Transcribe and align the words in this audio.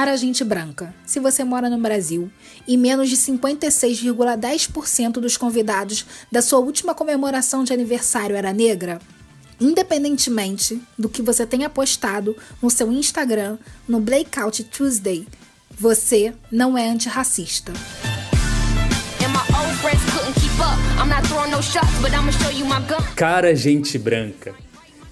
Cara 0.00 0.16
gente 0.16 0.42
branca, 0.42 0.94
se 1.04 1.20
você 1.20 1.44
mora 1.44 1.68
no 1.68 1.76
Brasil 1.76 2.30
e 2.66 2.74
menos 2.78 3.10
de 3.10 3.18
56,10% 3.18 5.12
dos 5.20 5.36
convidados 5.36 6.06
da 6.32 6.40
sua 6.40 6.58
última 6.58 6.94
comemoração 6.94 7.64
de 7.64 7.74
aniversário 7.74 8.34
era 8.34 8.50
negra, 8.50 8.98
independentemente 9.60 10.80
do 10.98 11.06
que 11.06 11.20
você 11.20 11.44
tenha 11.44 11.68
postado 11.68 12.34
no 12.62 12.70
seu 12.70 12.90
Instagram 12.90 13.58
no 13.86 14.00
Blackout 14.00 14.64
Tuesday, 14.64 15.26
você 15.78 16.32
não 16.50 16.78
é 16.78 16.88
antirracista. 16.88 17.70
Cara 23.14 23.54
gente 23.54 23.98
branca, 23.98 24.54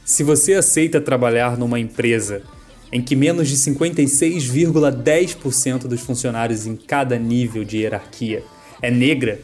se 0.02 0.22
você 0.24 0.54
aceita 0.54 0.98
trabalhar 0.98 1.58
numa 1.58 1.78
empresa 1.78 2.42
em 2.92 3.02
que 3.02 3.14
menos 3.14 3.48
de 3.48 3.56
56,10% 3.56 5.86
dos 5.86 6.00
funcionários 6.00 6.66
em 6.66 6.74
cada 6.76 7.18
nível 7.18 7.64
de 7.64 7.78
hierarquia 7.78 8.44
é 8.80 8.88
negra, 8.90 9.40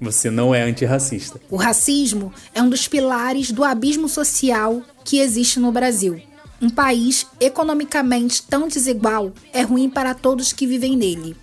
você 0.00 0.30
não 0.30 0.54
é 0.54 0.62
antirracista. 0.62 1.40
O 1.48 1.56
racismo 1.56 2.32
é 2.54 2.60
um 2.60 2.68
dos 2.68 2.86
pilares 2.88 3.52
do 3.52 3.62
abismo 3.62 4.08
social 4.08 4.82
que 5.04 5.20
existe 5.20 5.60
no 5.60 5.70
Brasil. 5.70 6.20
Um 6.60 6.70
país 6.70 7.24
economicamente 7.40 8.42
tão 8.42 8.66
desigual 8.68 9.32
é 9.52 9.62
ruim 9.62 9.88
para 9.88 10.12
todos 10.14 10.52
que 10.52 10.66
vivem 10.66 10.96
nele, 10.96 11.36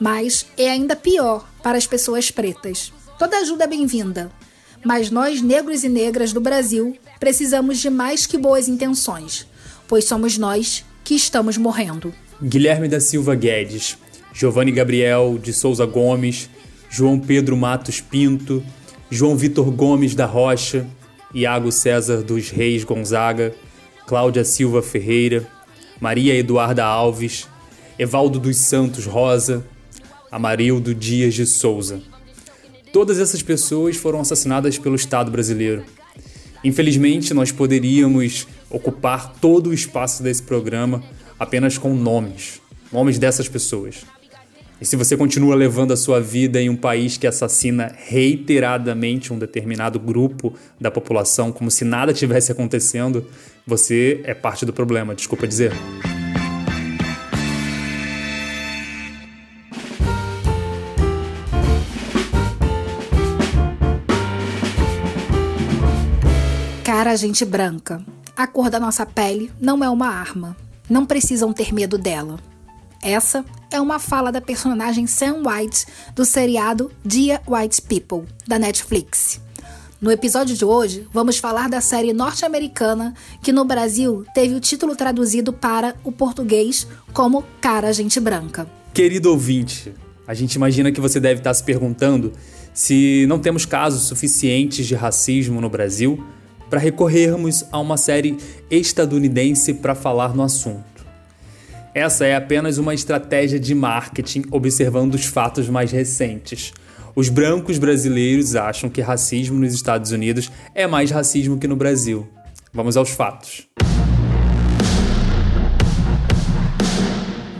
mas 0.00 0.46
é 0.56 0.70
ainda 0.70 0.96
pior 0.96 1.46
para 1.62 1.76
as 1.76 1.86
pessoas 1.86 2.30
pretas. 2.30 2.90
Toda 3.18 3.36
ajuda 3.38 3.64
é 3.64 3.66
bem-vinda, 3.66 4.32
mas 4.84 5.10
nós, 5.10 5.42
negros 5.42 5.82
e 5.84 5.88
negras 5.88 6.32
do 6.32 6.40
Brasil, 6.40 6.96
precisamos 7.18 7.78
de 7.78 7.90
mais 7.90 8.24
que 8.26 8.38
boas 8.38 8.68
intenções 8.68 9.46
pois 9.88 10.04
somos 10.04 10.38
nós 10.38 10.84
que 11.02 11.14
estamos 11.14 11.56
morrendo. 11.56 12.14
Guilherme 12.40 12.86
da 12.86 13.00
Silva 13.00 13.34
Guedes, 13.34 13.98
Giovanni 14.32 14.70
Gabriel 14.70 15.38
de 15.42 15.52
Souza 15.52 15.86
Gomes, 15.86 16.48
João 16.88 17.18
Pedro 17.18 17.56
Matos 17.56 18.00
Pinto, 18.00 18.62
João 19.10 19.36
Vitor 19.36 19.70
Gomes 19.70 20.14
da 20.14 20.26
Rocha, 20.26 20.86
Iago 21.34 21.72
César 21.72 22.22
dos 22.22 22.50
Reis 22.50 22.84
Gonzaga, 22.84 23.54
Cláudia 24.06 24.44
Silva 24.44 24.82
Ferreira, 24.82 25.46
Maria 26.00 26.34
Eduarda 26.34 26.84
Alves, 26.84 27.48
Evaldo 27.98 28.38
dos 28.38 28.58
Santos 28.58 29.06
Rosa, 29.06 29.66
Amarildo 30.30 30.94
Dias 30.94 31.34
de 31.34 31.46
Souza. 31.46 32.00
Todas 32.92 33.18
essas 33.18 33.42
pessoas 33.42 33.96
foram 33.96 34.20
assassinadas 34.20 34.78
pelo 34.78 34.94
Estado 34.94 35.30
brasileiro. 35.30 35.84
Infelizmente, 36.62 37.34
nós 37.34 37.50
poderíamos 37.52 38.46
ocupar 38.70 39.34
todo 39.40 39.70
o 39.70 39.74
espaço 39.74 40.22
desse 40.22 40.42
programa 40.42 41.02
apenas 41.38 41.78
com 41.78 41.94
nomes, 41.94 42.60
nomes 42.92 43.18
dessas 43.18 43.48
pessoas. 43.48 44.04
E 44.80 44.84
se 44.84 44.94
você 44.94 45.16
continua 45.16 45.56
levando 45.56 45.92
a 45.92 45.96
sua 45.96 46.20
vida 46.20 46.60
em 46.60 46.70
um 46.70 46.76
país 46.76 47.16
que 47.16 47.26
assassina 47.26 47.92
reiteradamente 47.96 49.32
um 49.32 49.38
determinado 49.38 49.98
grupo 49.98 50.54
da 50.80 50.88
população 50.88 51.50
como 51.50 51.68
se 51.68 51.84
nada 51.84 52.12
tivesse 52.12 52.52
acontecendo, 52.52 53.26
você 53.66 54.20
é 54.22 54.34
parte 54.34 54.64
do 54.64 54.72
problema, 54.72 55.16
desculpa 55.16 55.48
dizer. 55.48 55.72
Cara, 66.84 67.16
gente 67.16 67.44
branca. 67.44 68.00
A 68.38 68.46
cor 68.46 68.70
da 68.70 68.78
nossa 68.78 69.04
pele 69.04 69.50
não 69.60 69.82
é 69.82 69.90
uma 69.90 70.06
arma. 70.06 70.56
Não 70.88 71.04
precisam 71.04 71.52
ter 71.52 71.74
medo 71.74 71.98
dela. 71.98 72.38
Essa 73.02 73.44
é 73.68 73.80
uma 73.80 73.98
fala 73.98 74.30
da 74.30 74.40
personagem 74.40 75.08
Sam 75.08 75.42
White 75.44 75.86
do 76.14 76.24
seriado 76.24 76.88
Dear 77.04 77.42
White 77.48 77.82
People, 77.82 78.32
da 78.46 78.56
Netflix. 78.56 79.40
No 80.00 80.12
episódio 80.12 80.54
de 80.54 80.64
hoje, 80.64 81.04
vamos 81.12 81.38
falar 81.38 81.68
da 81.68 81.80
série 81.80 82.12
norte-americana 82.12 83.12
que 83.42 83.50
no 83.50 83.64
Brasil 83.64 84.24
teve 84.32 84.54
o 84.54 84.60
título 84.60 84.94
traduzido 84.94 85.52
para 85.52 85.96
o 86.04 86.12
português 86.12 86.86
como 87.12 87.42
Cara 87.60 87.92
Gente 87.92 88.20
Branca. 88.20 88.70
Querido 88.94 89.32
ouvinte, 89.32 89.92
a 90.28 90.32
gente 90.32 90.54
imagina 90.54 90.92
que 90.92 91.00
você 91.00 91.18
deve 91.18 91.40
estar 91.40 91.54
se 91.54 91.64
perguntando 91.64 92.32
se 92.72 93.26
não 93.28 93.40
temos 93.40 93.66
casos 93.66 94.02
suficientes 94.02 94.86
de 94.86 94.94
racismo 94.94 95.60
no 95.60 95.68
Brasil 95.68 96.24
para 96.68 96.78
recorrermos 96.78 97.64
a 97.70 97.78
uma 97.78 97.96
série 97.96 98.36
estadunidense 98.70 99.74
para 99.74 99.94
falar 99.94 100.34
no 100.34 100.42
assunto. 100.42 100.84
Essa 101.94 102.26
é 102.26 102.36
apenas 102.36 102.78
uma 102.78 102.94
estratégia 102.94 103.58
de 103.58 103.74
marketing 103.74 104.44
observando 104.50 105.14
os 105.14 105.24
fatos 105.24 105.68
mais 105.68 105.90
recentes. 105.90 106.72
Os 107.16 107.28
brancos 107.28 107.78
brasileiros 107.78 108.54
acham 108.54 108.88
que 108.88 109.00
racismo 109.00 109.58
nos 109.58 109.74
Estados 109.74 110.12
Unidos 110.12 110.52
é 110.74 110.86
mais 110.86 111.10
racismo 111.10 111.58
que 111.58 111.66
no 111.66 111.74
Brasil. 111.74 112.28
Vamos 112.72 112.96
aos 112.96 113.10
fatos. 113.10 113.66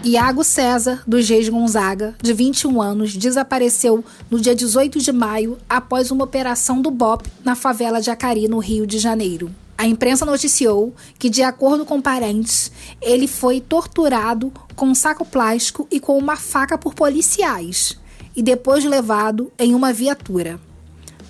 Iago 0.08 0.42
César, 0.42 1.02
dos 1.06 1.28
Reis 1.28 1.50
Gonzaga, 1.50 2.14
de 2.22 2.32
21 2.32 2.80
anos, 2.80 3.14
desapareceu 3.14 4.02
no 4.30 4.40
dia 4.40 4.54
18 4.54 5.00
de 5.00 5.12
maio 5.12 5.58
após 5.68 6.10
uma 6.10 6.24
operação 6.24 6.80
do 6.80 6.90
BOP 6.90 7.28
na 7.44 7.54
favela 7.54 8.00
de 8.00 8.10
Acari, 8.10 8.48
no 8.48 8.58
Rio 8.58 8.86
de 8.86 8.98
Janeiro. 8.98 9.54
A 9.76 9.86
imprensa 9.86 10.24
noticiou 10.24 10.94
que, 11.18 11.28
de 11.28 11.42
acordo 11.42 11.84
com 11.84 12.00
parentes, 12.00 12.72
ele 13.02 13.28
foi 13.28 13.60
torturado 13.60 14.50
com 14.74 14.86
um 14.86 14.94
saco 14.94 15.26
plástico 15.26 15.86
e 15.90 16.00
com 16.00 16.16
uma 16.16 16.36
faca 16.36 16.78
por 16.78 16.94
policiais 16.94 17.98
e 18.34 18.42
depois 18.42 18.86
levado 18.86 19.52
em 19.58 19.74
uma 19.74 19.92
viatura. 19.92 20.58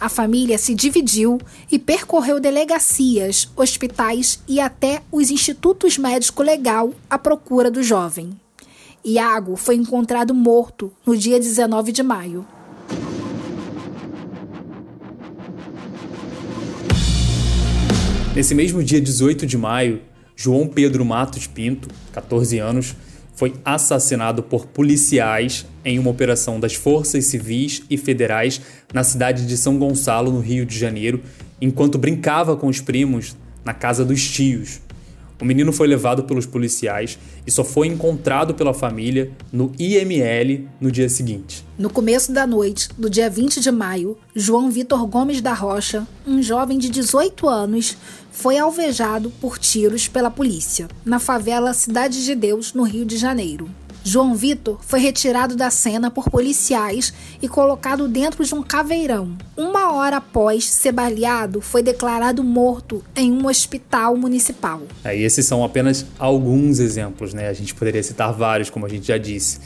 A 0.01 0.09
família 0.09 0.57
se 0.57 0.73
dividiu 0.73 1.41
e 1.69 1.81
percorreu 1.81 2.39
delegacias, 2.39 3.49
hospitais 3.57 4.39
e 4.47 4.61
até 4.61 5.03
os 5.11 5.33
institutos 5.33 5.99
médico 5.99 6.45
legal 6.45 6.93
à 7.11 7.19
procura 7.19 7.73
do 7.73 7.83
jovem. 7.83 8.39
Iago 9.09 9.57
foi 9.57 9.75
encontrado 9.75 10.35
morto 10.35 10.93
no 11.07 11.17
dia 11.17 11.41
19 11.41 11.93
de 11.93 12.03
maio. 12.03 12.47
Nesse 18.37 18.55
mesmo 18.55 18.85
dia 18.85 19.01
18 19.01 19.47
de 19.47 19.57
maio, 19.57 20.03
João 20.37 20.69
Pedro 20.69 21.07
Matos 21.07 21.47
Pinto, 21.47 21.89
14 22.13 22.59
anos, 22.59 22.95
foi 23.35 23.55
assassinado 23.65 24.43
por 24.43 24.67
policiais 24.67 25.65
em 25.83 25.99
uma 25.99 26.11
operação 26.11 26.61
das 26.61 26.75
Forças 26.75 27.25
Civis 27.25 27.83
e 27.89 27.97
Federais 27.97 28.61
na 28.93 29.03
cidade 29.03 29.47
de 29.47 29.57
São 29.57 29.79
Gonçalo, 29.79 30.31
no 30.31 30.41
Rio 30.41 30.67
de 30.67 30.79
Janeiro, 30.79 31.23
enquanto 31.63 31.97
brincava 31.97 32.57
com 32.57 32.67
os 32.67 32.81
primos 32.81 33.35
na 33.65 33.73
casa 33.73 34.05
dos 34.05 34.29
tios, 34.29 34.81
o 35.41 35.45
menino 35.45 35.73
foi 35.73 35.87
levado 35.87 36.25
pelos 36.25 36.47
policiais 36.47 37.19
e 37.47 37.51
só 37.51 37.63
foi 37.63 37.87
encontrado 37.87 38.55
pela 38.55 38.75
família 38.75 39.31
no 39.53 39.73
IML 39.79 40.69
no 40.81 40.91
dia 40.91 41.09
seguinte. 41.09 41.65
No 41.79 41.89
começo 41.89 42.33
da 42.33 42.47
noite 42.47 42.89
do 42.99 43.09
dia 43.09 43.31
20 43.31 43.61
de 43.61 43.71
maio, 43.71 44.19
João 44.35 44.71
Vitor 44.71 45.07
Gomes 45.07 45.41
da 45.41 45.53
Rocha, 45.53 46.07
um 46.27 46.43
jovem 46.43 46.77
de 46.77 46.91
18 46.91 47.49
anos, 47.49 47.97
foi 48.33 48.59
alvejado 48.59 49.33
por 49.41 49.59
tiros 49.59 50.09
pela 50.09 50.31
polícia 50.31 50.89
na 51.05 51.19
favela 51.19 51.73
Cidade 51.73 52.25
de 52.25 52.35
Deus, 52.35 52.73
no 52.73 52.83
Rio 52.83 53.05
de 53.05 53.17
Janeiro. 53.17 53.69
João 54.05 54.35
Vitor 54.35 54.79
foi 54.81 55.01
retirado 55.01 55.57
da 55.57 55.71
cena 55.71 56.11
por 56.11 56.31
policiais 56.31 57.13
e 57.43 57.49
colocado 57.49 58.09
dentro 58.09 58.45
de 58.45 58.55
um 58.55 58.63
caveirão. 58.63 59.37
Uma 59.57 59.93
hora 59.93 60.17
após 60.17 60.65
ser 60.65 60.93
baleado, 60.93 61.61
foi 61.61 61.83
declarado 61.83 62.43
morto 62.43 63.05
em 63.15 63.31
um 63.31 63.47
hospital 63.47 64.17
municipal. 64.17 64.83
É, 65.05 65.17
esses 65.17 65.45
são 65.47 65.63
apenas 65.63 66.07
alguns 66.19 66.79
exemplos, 66.79 67.35
né? 67.35 67.49
A 67.49 67.53
gente 67.53 67.75
poderia 67.75 68.03
citar 68.03 68.33
vários, 68.33 68.71
como 68.71 68.87
a 68.87 68.89
gente 68.89 69.07
já 69.07 69.19
disse. 69.19 69.59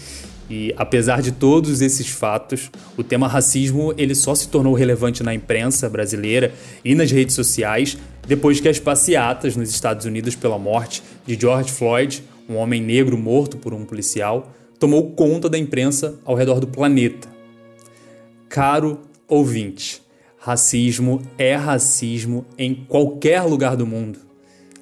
E 0.50 0.74
apesar 0.76 1.22
de 1.22 1.32
todos 1.32 1.80
esses 1.80 2.08
fatos, 2.08 2.70
o 2.96 3.02
tema 3.02 3.26
racismo 3.28 3.94
ele 3.96 4.14
só 4.14 4.34
se 4.34 4.48
tornou 4.48 4.74
relevante 4.74 5.22
na 5.22 5.32
imprensa 5.32 5.88
brasileira 5.88 6.52
e 6.84 6.94
nas 6.94 7.10
redes 7.10 7.34
sociais 7.34 7.96
depois 8.26 8.60
que 8.60 8.68
as 8.68 8.78
passeatas 8.78 9.56
nos 9.56 9.70
Estados 9.70 10.06
Unidos 10.06 10.36
pela 10.36 10.58
morte 10.58 11.02
de 11.26 11.38
George 11.40 11.72
Floyd 11.72 12.22
um 12.48 12.56
homem 12.56 12.80
negro 12.80 13.16
morto 13.16 13.56
por 13.56 13.72
um 13.72 13.84
policial, 13.84 14.52
tomou 14.78 15.12
conta 15.12 15.48
da 15.48 15.58
imprensa 15.58 16.18
ao 16.24 16.34
redor 16.34 16.60
do 16.60 16.66
planeta. 16.66 17.28
Caro 18.48 19.00
ouvinte, 19.28 20.02
racismo 20.38 21.22
é 21.38 21.54
racismo 21.54 22.44
em 22.58 22.74
qualquer 22.74 23.42
lugar 23.42 23.76
do 23.76 23.86
mundo. 23.86 24.18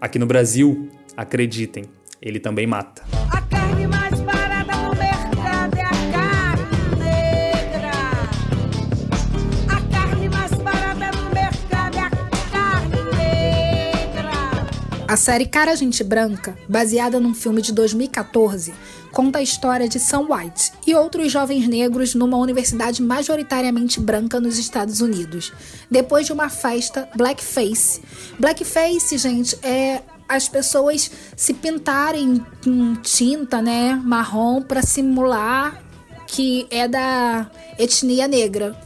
Aqui 0.01 0.19
no 0.19 0.27
Brasil, 0.27 0.89
acreditem, 1.17 1.85
ele 2.21 2.41
também 2.41 2.67
mata. 2.67 3.03
A 15.11 15.17
série 15.17 15.45
Cara 15.45 15.75
Gente 15.75 16.05
Branca, 16.05 16.57
baseada 16.69 17.19
num 17.19 17.35
filme 17.35 17.61
de 17.61 17.73
2014, 17.73 18.73
conta 19.11 19.41
a 19.41 19.43
história 19.43 19.89
de 19.89 19.99
Sam 19.99 20.29
White 20.31 20.71
e 20.87 20.95
outros 20.95 21.33
jovens 21.33 21.67
negros 21.67 22.15
numa 22.15 22.37
universidade 22.37 23.03
majoritariamente 23.03 23.99
branca 23.99 24.39
nos 24.39 24.57
Estados 24.57 25.01
Unidos, 25.01 25.53
depois 25.91 26.27
de 26.27 26.33
uma 26.33 26.49
festa 26.49 27.09
blackface. 27.17 28.01
Blackface, 28.39 29.19
gente, 29.19 29.59
é 29.65 30.01
as 30.29 30.49
pessoas 30.49 31.11
se 31.37 31.55
pintarem 31.55 32.47
com 32.63 32.95
tinta, 32.95 33.61
né, 33.61 34.01
marrom 34.05 34.63
para 34.63 34.81
simular 34.81 35.83
que 36.29 36.69
é 36.71 36.87
da 36.87 37.51
etnia 37.77 38.29
negra. 38.29 38.81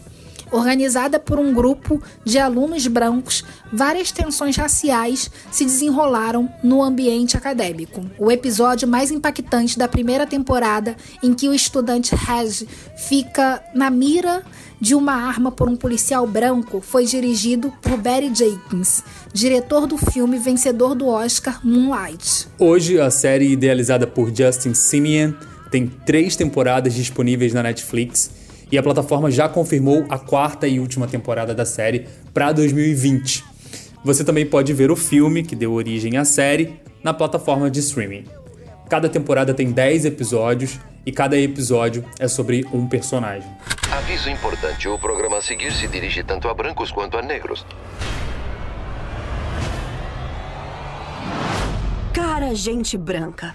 Organizada 0.54 1.18
por 1.18 1.36
um 1.40 1.52
grupo 1.52 2.00
de 2.24 2.38
alunos 2.38 2.86
brancos, 2.86 3.44
várias 3.72 4.12
tensões 4.12 4.56
raciais 4.56 5.28
se 5.50 5.64
desenrolaram 5.64 6.48
no 6.62 6.80
ambiente 6.80 7.36
acadêmico. 7.36 8.08
O 8.16 8.30
episódio 8.30 8.86
mais 8.86 9.10
impactante 9.10 9.76
da 9.76 9.88
primeira 9.88 10.28
temporada, 10.28 10.96
em 11.20 11.34
que 11.34 11.48
o 11.48 11.54
estudante 11.54 12.14
Reg 12.14 12.68
fica 12.96 13.64
na 13.74 13.90
mira 13.90 14.44
de 14.80 14.94
uma 14.94 15.14
arma 15.14 15.50
por 15.50 15.68
um 15.68 15.74
policial 15.74 16.24
branco, 16.24 16.80
foi 16.80 17.04
dirigido 17.04 17.72
por 17.82 17.96
Barry 17.96 18.32
Jenkins, 18.32 19.02
diretor 19.32 19.88
do 19.88 19.98
filme 19.98 20.38
vencedor 20.38 20.94
do 20.94 21.08
Oscar 21.08 21.66
Moonlight. 21.66 22.46
Hoje, 22.60 23.00
a 23.00 23.10
série 23.10 23.50
idealizada 23.50 24.06
por 24.06 24.32
Justin 24.32 24.72
Simeon 24.72 25.32
tem 25.68 25.88
três 25.88 26.36
temporadas 26.36 26.94
disponíveis 26.94 27.52
na 27.52 27.64
Netflix 27.64 28.44
e 28.70 28.78
a 28.78 28.82
plataforma 28.82 29.31
já 29.31 29.49
confirmou 29.49 30.05
a 30.08 30.19
quarta 30.19 30.66
e 30.66 30.81
última 30.81 31.06
temporada 31.06 31.55
da 31.55 31.64
série 31.64 32.06
para 32.32 32.52
2020. 32.52 33.44
Você 34.05 34.22
também 34.22 34.44
pode 34.44 34.72
ver 34.72 34.90
o 34.90 34.96
filme 34.96 35.43
que 35.43 35.56
deu 35.56 35.72
origem 35.72 36.16
à 36.16 36.25
série 36.25 36.81
na 37.02 37.14
plataforma 37.14 37.70
de 37.70 37.81
streaming. 37.81 38.25
Cada 38.88 39.08
temporada 39.08 39.55
tem 39.55 39.70
10 39.70 40.05
episódios 40.05 40.78
e 41.06 41.12
cada 41.12 41.38
episódio 41.38 42.05
é 42.19 42.28
sobre 42.28 42.66
um 42.72 42.87
personagem. 42.87 43.49
Aviso 43.90 44.28
importante: 44.28 44.88
o 44.88 44.99
programa 44.99 45.38
a 45.38 45.43
seguir 45.43 45.72
se 45.72 45.88
dirige 45.88 46.22
tanto 46.22 46.49
a 46.49 46.55
brancos 46.55 46.90
quanto 46.90 47.17
a 47.17 47.22
negros. 47.22 47.64
Cara, 52.44 52.55
gente 52.55 52.99
branca. 52.99 53.55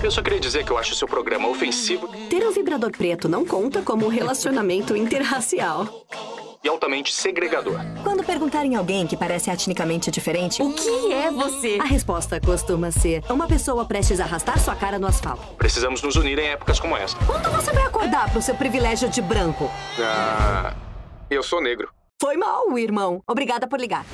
Eu 0.00 0.08
só 0.08 0.22
queria 0.22 0.38
dizer 0.38 0.64
que 0.64 0.70
eu 0.70 0.78
acho 0.78 0.94
seu 0.94 1.08
programa 1.08 1.48
ofensivo. 1.48 2.06
Ter 2.30 2.46
um 2.46 2.52
vibrador 2.52 2.92
preto 2.92 3.28
não 3.28 3.44
conta 3.44 3.82
como 3.82 4.06
um 4.06 4.08
relacionamento 4.08 4.96
interracial. 4.96 6.06
E 6.62 6.68
altamente 6.68 7.12
segregador. 7.12 7.80
Quando 8.04 8.22
perguntarem 8.22 8.76
alguém 8.76 9.04
que 9.04 9.16
parece 9.16 9.50
etnicamente 9.50 10.12
diferente, 10.12 10.62
o 10.62 10.72
que 10.72 11.12
é 11.12 11.28
você? 11.28 11.78
A 11.80 11.84
resposta 11.84 12.40
costuma 12.40 12.92
ser 12.92 13.24
uma 13.28 13.48
pessoa 13.48 13.84
prestes 13.84 14.20
a 14.20 14.24
arrastar 14.24 14.60
sua 14.60 14.76
cara 14.76 14.96
no 14.96 15.08
asfalto. 15.08 15.56
Precisamos 15.56 16.00
nos 16.00 16.14
unir 16.14 16.38
em 16.38 16.46
épocas 16.46 16.78
como 16.78 16.96
essa. 16.96 17.16
Quando 17.26 17.50
você 17.50 17.72
vai 17.72 17.82
acordar 17.82 18.30
pro 18.30 18.40
seu 18.40 18.54
privilégio 18.54 19.08
de 19.08 19.20
branco? 19.20 19.68
Ah, 19.98 20.72
eu 21.28 21.42
sou 21.42 21.60
negro. 21.60 21.88
Foi 22.20 22.36
mal, 22.36 22.78
irmão. 22.78 23.20
Obrigada 23.26 23.66
por 23.66 23.80
ligar. 23.80 24.06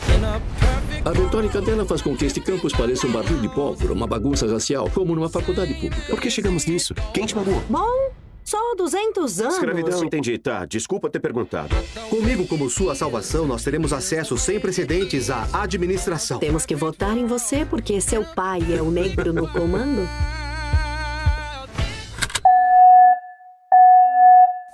A 1.03 1.13
retórica 1.13 1.63
dela 1.63 1.87
faz 1.87 2.03
com 2.03 2.15
que 2.15 2.27
este 2.27 2.41
campus 2.43 2.75
pareça 2.75 3.07
um 3.07 3.13
barril 3.13 3.41
de 3.41 3.49
pólvora, 3.49 3.93
uma 3.93 4.07
bagunça 4.07 4.47
racial, 4.47 4.91
como 4.91 5.15
numa 5.15 5.31
faculdade 5.31 5.73
pública. 5.73 6.03
Por 6.11 6.21
que 6.21 6.31
chegamos 6.31 6.67
nisso? 6.67 6.95
Quem 7.15 7.25
te 7.25 7.35
mandou? 7.35 7.59
Bom, 7.71 8.11
só 8.45 8.75
200 8.77 9.41
anos. 9.41 9.55
Escravidão, 9.55 10.05
entendi. 10.05 10.37
Tá, 10.37 10.67
desculpa 10.67 11.09
ter 11.09 11.19
perguntado. 11.19 11.75
Comigo 12.11 12.47
como 12.47 12.69
sua 12.69 12.95
salvação, 12.95 13.47
nós 13.47 13.65
teremos 13.65 13.95
acesso 13.95 14.37
sem 14.37 14.61
precedentes 14.61 15.31
à 15.31 15.49
administração. 15.55 16.39
Temos 16.39 16.67
que 16.67 16.75
votar 16.75 17.17
em 17.17 17.25
você 17.25 17.65
porque 17.65 17.99
seu 18.03 18.23
pai 18.23 18.61
é 18.77 18.83
o 18.83 18.91
negro 18.91 19.33
no 19.33 19.51
comando? 19.51 20.07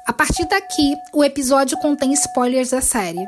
A 0.05 0.13
partir 0.13 0.49
daqui, 0.49 0.97
o 1.13 1.23
episódio 1.23 1.79
contém 1.79 2.13
spoilers 2.15 2.71
da 2.71 2.81
série. 2.81 3.25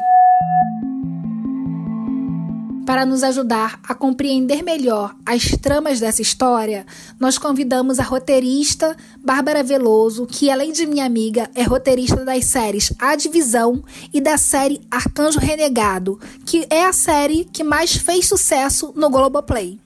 Para 2.88 3.04
nos 3.04 3.22
ajudar 3.22 3.78
a 3.86 3.94
compreender 3.94 4.62
melhor 4.62 5.14
as 5.26 5.50
tramas 5.60 6.00
dessa 6.00 6.22
história, 6.22 6.86
nós 7.20 7.36
convidamos 7.36 7.98
a 7.98 8.02
roteirista 8.02 8.96
Bárbara 9.22 9.62
Veloso, 9.62 10.26
que 10.26 10.50
além 10.50 10.72
de 10.72 10.86
minha 10.86 11.04
amiga, 11.04 11.50
é 11.54 11.62
roteirista 11.64 12.24
das 12.24 12.46
séries 12.46 12.90
A 12.98 13.14
Divisão 13.14 13.84
e 14.10 14.22
da 14.22 14.38
série 14.38 14.80
Arcanjo 14.90 15.38
Renegado, 15.38 16.18
que 16.46 16.66
é 16.70 16.86
a 16.86 16.94
série 16.94 17.44
que 17.44 17.62
mais 17.62 17.94
fez 17.94 18.26
sucesso 18.26 18.90
no 18.96 19.10
Globoplay. 19.10 19.78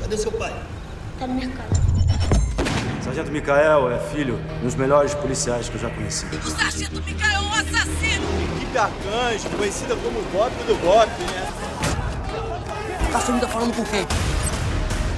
Cadê 0.00 0.16
seu 0.16 0.30
pai? 0.30 0.54
Tá 1.18 1.26
no 1.26 1.34
mercado. 1.34 1.76
Sargento 3.02 3.32
Micael 3.32 3.90
é 3.90 3.98
filho 4.10 4.38
dos 4.62 4.76
melhores 4.76 5.12
policiais 5.14 5.68
que 5.68 5.74
eu 5.74 5.80
já 5.80 5.90
conheci. 5.90 6.24
O 6.26 6.50
Sargento 6.50 7.02
Micael 7.02 7.32
é 7.32 7.40
um 7.40 7.52
assassino! 7.52 8.28
Equipe 8.56 8.78
Arcanjo, 8.78 9.48
conhecida 9.56 9.96
como 9.96 10.18
o 10.18 10.22
Bop 10.24 10.52
do 10.64 10.74
Bop, 10.84 11.08
né? 11.08 11.47
Tá 13.12 13.20
sumindo 13.20 13.48
falando 13.48 13.74
com 13.74 13.84
quem? 13.84 14.06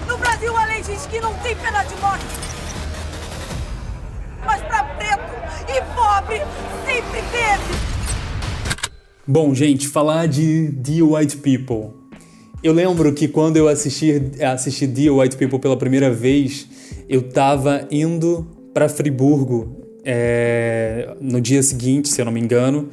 No 0.06 0.16
Brasil 0.16 0.56
a 0.56 0.64
lei 0.66 0.80
diz 0.80 1.06
que 1.06 1.20
não 1.20 1.34
tem 1.34 1.56
pena 1.56 1.82
de 1.82 1.96
morte. 1.96 2.24
Mas 4.46 4.62
pra 4.62 4.84
preto 4.84 5.32
e 5.68 5.82
pobre 5.94 6.40
sempre 6.86 7.20
teve. 7.32 7.80
Bom, 9.26 9.52
gente, 9.54 9.88
falar 9.88 10.28
de 10.28 10.72
The 10.84 11.02
White 11.02 11.38
People. 11.38 11.98
Eu 12.62 12.72
lembro 12.72 13.12
que 13.12 13.26
quando 13.26 13.56
eu 13.56 13.66
assisti, 13.66 14.22
assisti 14.40 14.86
The 14.86 15.10
White 15.10 15.36
People 15.36 15.58
pela 15.58 15.76
primeira 15.76 16.12
vez, 16.12 16.68
eu 17.08 17.22
tava 17.22 17.88
indo 17.90 18.46
para 18.72 18.88
Friburgo 18.88 19.80
é, 20.04 21.16
no 21.20 21.40
dia 21.40 21.62
seguinte, 21.62 22.08
se 22.08 22.20
eu 22.20 22.24
não 22.24 22.32
me 22.32 22.40
engano, 22.40 22.88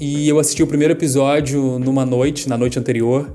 e 0.00 0.28
eu 0.28 0.38
assisti 0.38 0.62
o 0.62 0.66
primeiro 0.66 0.94
episódio 0.94 1.78
numa 1.78 2.04
noite, 2.04 2.48
na 2.48 2.58
noite 2.58 2.78
anterior, 2.78 3.30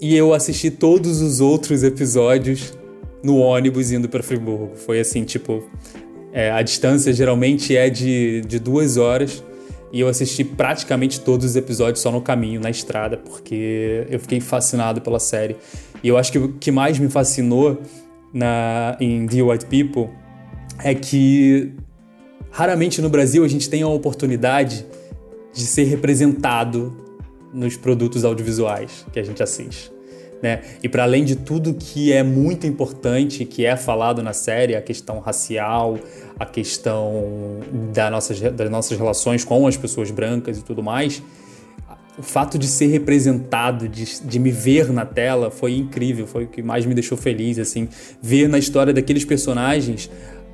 e 0.00 0.14
eu 0.14 0.34
assisti 0.34 0.70
todos 0.70 1.20
os 1.20 1.40
outros 1.40 1.82
episódios 1.82 2.76
no 3.22 3.38
ônibus 3.38 3.90
indo 3.90 4.08
para 4.08 4.22
Friburgo. 4.22 4.72
Foi 4.76 5.00
assim, 5.00 5.24
tipo, 5.24 5.64
é, 6.32 6.50
a 6.50 6.62
distância 6.62 7.12
geralmente 7.12 7.76
é 7.76 7.88
de, 7.88 8.42
de 8.42 8.58
duas 8.58 8.96
horas 8.96 9.42
e 9.92 10.00
eu 10.00 10.08
assisti 10.08 10.44
praticamente 10.44 11.20
todos 11.20 11.46
os 11.46 11.56
episódios 11.56 12.00
só 12.00 12.10
no 12.12 12.20
caminho, 12.20 12.60
na 12.60 12.68
estrada, 12.68 13.16
porque 13.16 14.06
eu 14.10 14.20
fiquei 14.20 14.40
fascinado 14.40 15.00
pela 15.00 15.18
série. 15.18 15.56
E 16.02 16.08
eu 16.08 16.18
acho 16.18 16.30
que 16.30 16.38
o 16.38 16.52
que 16.52 16.70
mais 16.70 16.98
me 16.98 17.08
fascinou 17.08 17.80
na, 18.32 18.96
em 19.00 19.26
The 19.26 19.42
White 19.42 19.66
People 19.66 20.10
é 20.84 20.94
que 20.94 21.72
raramente 22.50 23.00
no 23.00 23.08
Brasil 23.08 23.44
a 23.44 23.48
gente 23.48 23.70
tem 23.70 23.82
a 23.82 23.88
oportunidade 23.88 24.84
de 25.54 25.62
ser 25.62 25.84
representado 25.84 26.94
nos 27.52 27.76
produtos 27.76 28.24
audiovisuais 28.24 29.06
que 29.12 29.18
a 29.18 29.22
gente 29.22 29.42
assiste. 29.42 29.92
Né? 30.42 30.62
E 30.82 30.88
para 30.88 31.02
além 31.02 31.24
de 31.24 31.34
tudo 31.34 31.72
que 31.72 32.12
é 32.12 32.22
muito 32.22 32.66
importante, 32.66 33.44
que 33.44 33.64
é 33.64 33.74
falado 33.76 34.22
na 34.22 34.32
série, 34.32 34.76
a 34.76 34.82
questão 34.82 35.18
racial, 35.18 35.98
a 36.38 36.44
questão 36.44 37.60
da 37.94 38.10
das 38.10 38.70
nossas 38.70 38.98
relações 38.98 39.44
com 39.44 39.66
as 39.66 39.76
pessoas 39.76 40.10
brancas 40.10 40.58
e 40.58 40.62
tudo 40.62 40.82
mais, 40.82 41.22
o 42.18 42.22
fato 42.22 42.58
de 42.58 42.66
ser 42.66 42.86
representado, 42.86 43.88
de, 43.88 44.22
de 44.22 44.38
me 44.38 44.50
ver 44.50 44.92
na 44.92 45.04
tela, 45.04 45.50
foi 45.50 45.76
incrível, 45.76 46.26
foi 46.26 46.44
o 46.44 46.48
que 46.48 46.62
mais 46.62 46.86
me 46.86 46.94
deixou 46.94 47.16
feliz, 47.16 47.58
assim, 47.58 47.88
ver 48.22 48.48
na 48.48 48.58
história 48.58 48.92
daqueles 48.92 49.24
personagens 49.24 50.10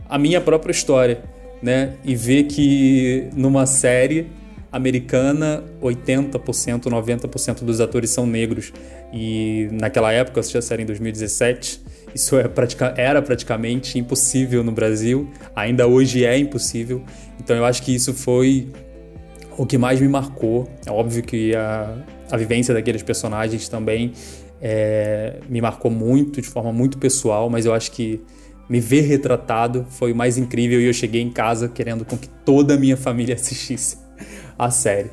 a 0.08 0.18
minha 0.18 0.40
própria 0.40 0.72
história, 0.72 1.22
né? 1.62 1.94
E 2.04 2.14
ver 2.14 2.44
que 2.44 3.28
numa 3.34 3.64
série 3.66 4.26
americana, 4.73 5.62
80%, 5.83 6.85
90% 6.85 7.62
dos 7.62 7.81
atores 7.81 8.11
são 8.11 8.26
negros. 8.26 8.73
E 9.12 9.69
naquela 9.71 10.11
época, 10.11 10.38
eu 10.38 10.41
assisti 10.41 10.57
a 10.57 10.62
série 10.62 10.83
em 10.83 10.87
2017, 10.87 11.83
isso 12.14 12.38
é 12.38 12.49
pratica 12.49 12.95
era 12.97 13.21
praticamente 13.21 13.99
impossível 13.99 14.64
no 14.64 14.73
Brasil, 14.73 15.31
ainda 15.55 15.87
hoje 15.87 16.25
é 16.25 16.38
impossível. 16.38 17.02
Então 17.38 17.55
eu 17.55 17.64
acho 17.64 17.83
que 17.83 17.95
isso 17.95 18.14
foi 18.14 18.69
o 19.59 19.67
que 19.67 19.76
mais 19.76 20.00
me 20.00 20.09
marcou. 20.09 20.69
É 20.87 20.91
óbvio 20.91 21.23
que 21.23 21.55
a, 21.55 21.99
a 22.31 22.37
vivência 22.37 22.73
daqueles 22.73 23.02
personagens 23.02 23.69
também 23.69 24.12
é, 24.61 25.37
me 25.49 25.61
marcou 25.61 25.91
muito, 25.91 26.41
de 26.41 26.49
forma 26.49 26.73
muito 26.73 26.97
pessoal, 26.97 27.50
mas 27.50 27.67
eu 27.67 27.75
acho 27.75 27.91
que 27.93 28.21
me 28.69 28.81
ver 28.81 29.02
retratado 29.02 29.85
foi 29.91 30.12
o 30.12 30.17
mais 30.17 30.38
incrível 30.38 30.81
e 30.81 30.87
eu 30.87 30.95
cheguei 30.95 31.21
em 31.21 31.31
casa 31.31 31.69
querendo 31.69 32.05
com 32.05 32.17
que 32.17 32.29
toda 32.29 32.75
a 32.75 32.76
minha 32.79 32.97
família 32.97 33.35
assistisse 33.37 34.01
a 34.59 34.71
série. 34.71 35.11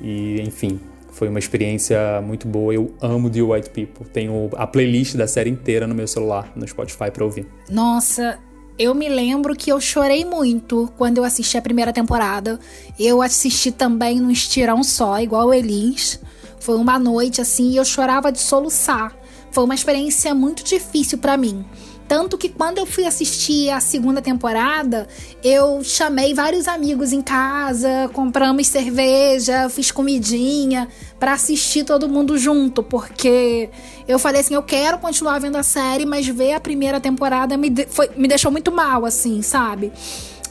E, 0.00 0.40
enfim, 0.42 0.80
foi 1.10 1.28
uma 1.28 1.38
experiência 1.38 2.20
muito 2.22 2.46
boa. 2.46 2.72
Eu 2.72 2.94
amo 3.00 3.28
The 3.28 3.42
White 3.42 3.70
People. 3.70 4.06
Tenho 4.12 4.50
a 4.56 4.66
playlist 4.66 5.16
da 5.16 5.26
série 5.26 5.50
inteira 5.50 5.86
no 5.86 5.94
meu 5.94 6.06
celular, 6.06 6.52
no 6.54 6.66
Spotify, 6.66 7.10
para 7.10 7.24
ouvir. 7.24 7.46
Nossa, 7.68 8.38
eu 8.78 8.94
me 8.94 9.08
lembro 9.08 9.56
que 9.56 9.72
eu 9.72 9.80
chorei 9.80 10.24
muito 10.24 10.88
quando 10.96 11.18
eu 11.18 11.24
assisti 11.24 11.58
a 11.58 11.62
primeira 11.62 11.92
temporada. 11.92 12.60
Eu 12.98 13.20
assisti 13.20 13.72
também 13.72 14.20
num 14.20 14.30
estirão 14.30 14.84
só, 14.84 15.18
igual 15.20 15.48
o 15.48 15.54
Elis, 15.54 16.20
Foi 16.60 16.76
uma 16.76 16.98
noite 16.98 17.40
assim 17.40 17.70
e 17.70 17.76
eu 17.76 17.84
chorava 17.84 18.30
de 18.30 18.38
soluçar. 18.38 19.16
Foi 19.50 19.64
uma 19.64 19.74
experiência 19.74 20.32
muito 20.34 20.62
difícil 20.62 21.18
para 21.18 21.36
mim. 21.36 21.64
Tanto 22.08 22.38
que 22.38 22.48
quando 22.48 22.78
eu 22.78 22.86
fui 22.86 23.04
assistir 23.04 23.68
a 23.68 23.80
segunda 23.80 24.22
temporada, 24.22 25.06
eu 25.44 25.84
chamei 25.84 26.32
vários 26.32 26.66
amigos 26.66 27.12
em 27.12 27.20
casa, 27.20 28.10
compramos 28.14 28.66
cerveja, 28.66 29.68
fiz 29.68 29.90
comidinha 29.90 30.88
para 31.20 31.34
assistir 31.34 31.84
todo 31.84 32.08
mundo 32.08 32.38
junto, 32.38 32.82
porque 32.82 33.68
eu 34.08 34.18
falei 34.18 34.40
assim, 34.40 34.54
eu 34.54 34.62
quero 34.62 34.98
continuar 34.98 35.38
vendo 35.38 35.56
a 35.56 35.62
série, 35.62 36.06
mas 36.06 36.26
ver 36.26 36.54
a 36.54 36.60
primeira 36.60 36.98
temporada 36.98 37.58
me, 37.58 37.68
de, 37.68 37.86
foi, 37.86 38.08
me 38.16 38.26
deixou 38.26 38.50
muito 38.50 38.72
mal, 38.72 39.04
assim, 39.04 39.42
sabe? 39.42 39.92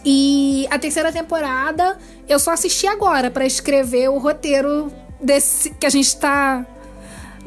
E 0.05 0.67
a 0.69 0.77
terceira 0.77 1.11
temporada 1.11 1.97
eu 2.29 2.37
só 2.37 2.51
assisti 2.51 2.85
agora 2.85 3.31
para 3.31 3.47
escrever 3.47 4.09
o 4.09 4.19
roteiro 4.19 4.91
desse 5.19 5.71
que 5.71 5.87
a 5.87 5.89
gente 5.89 6.15
tá 6.17 6.63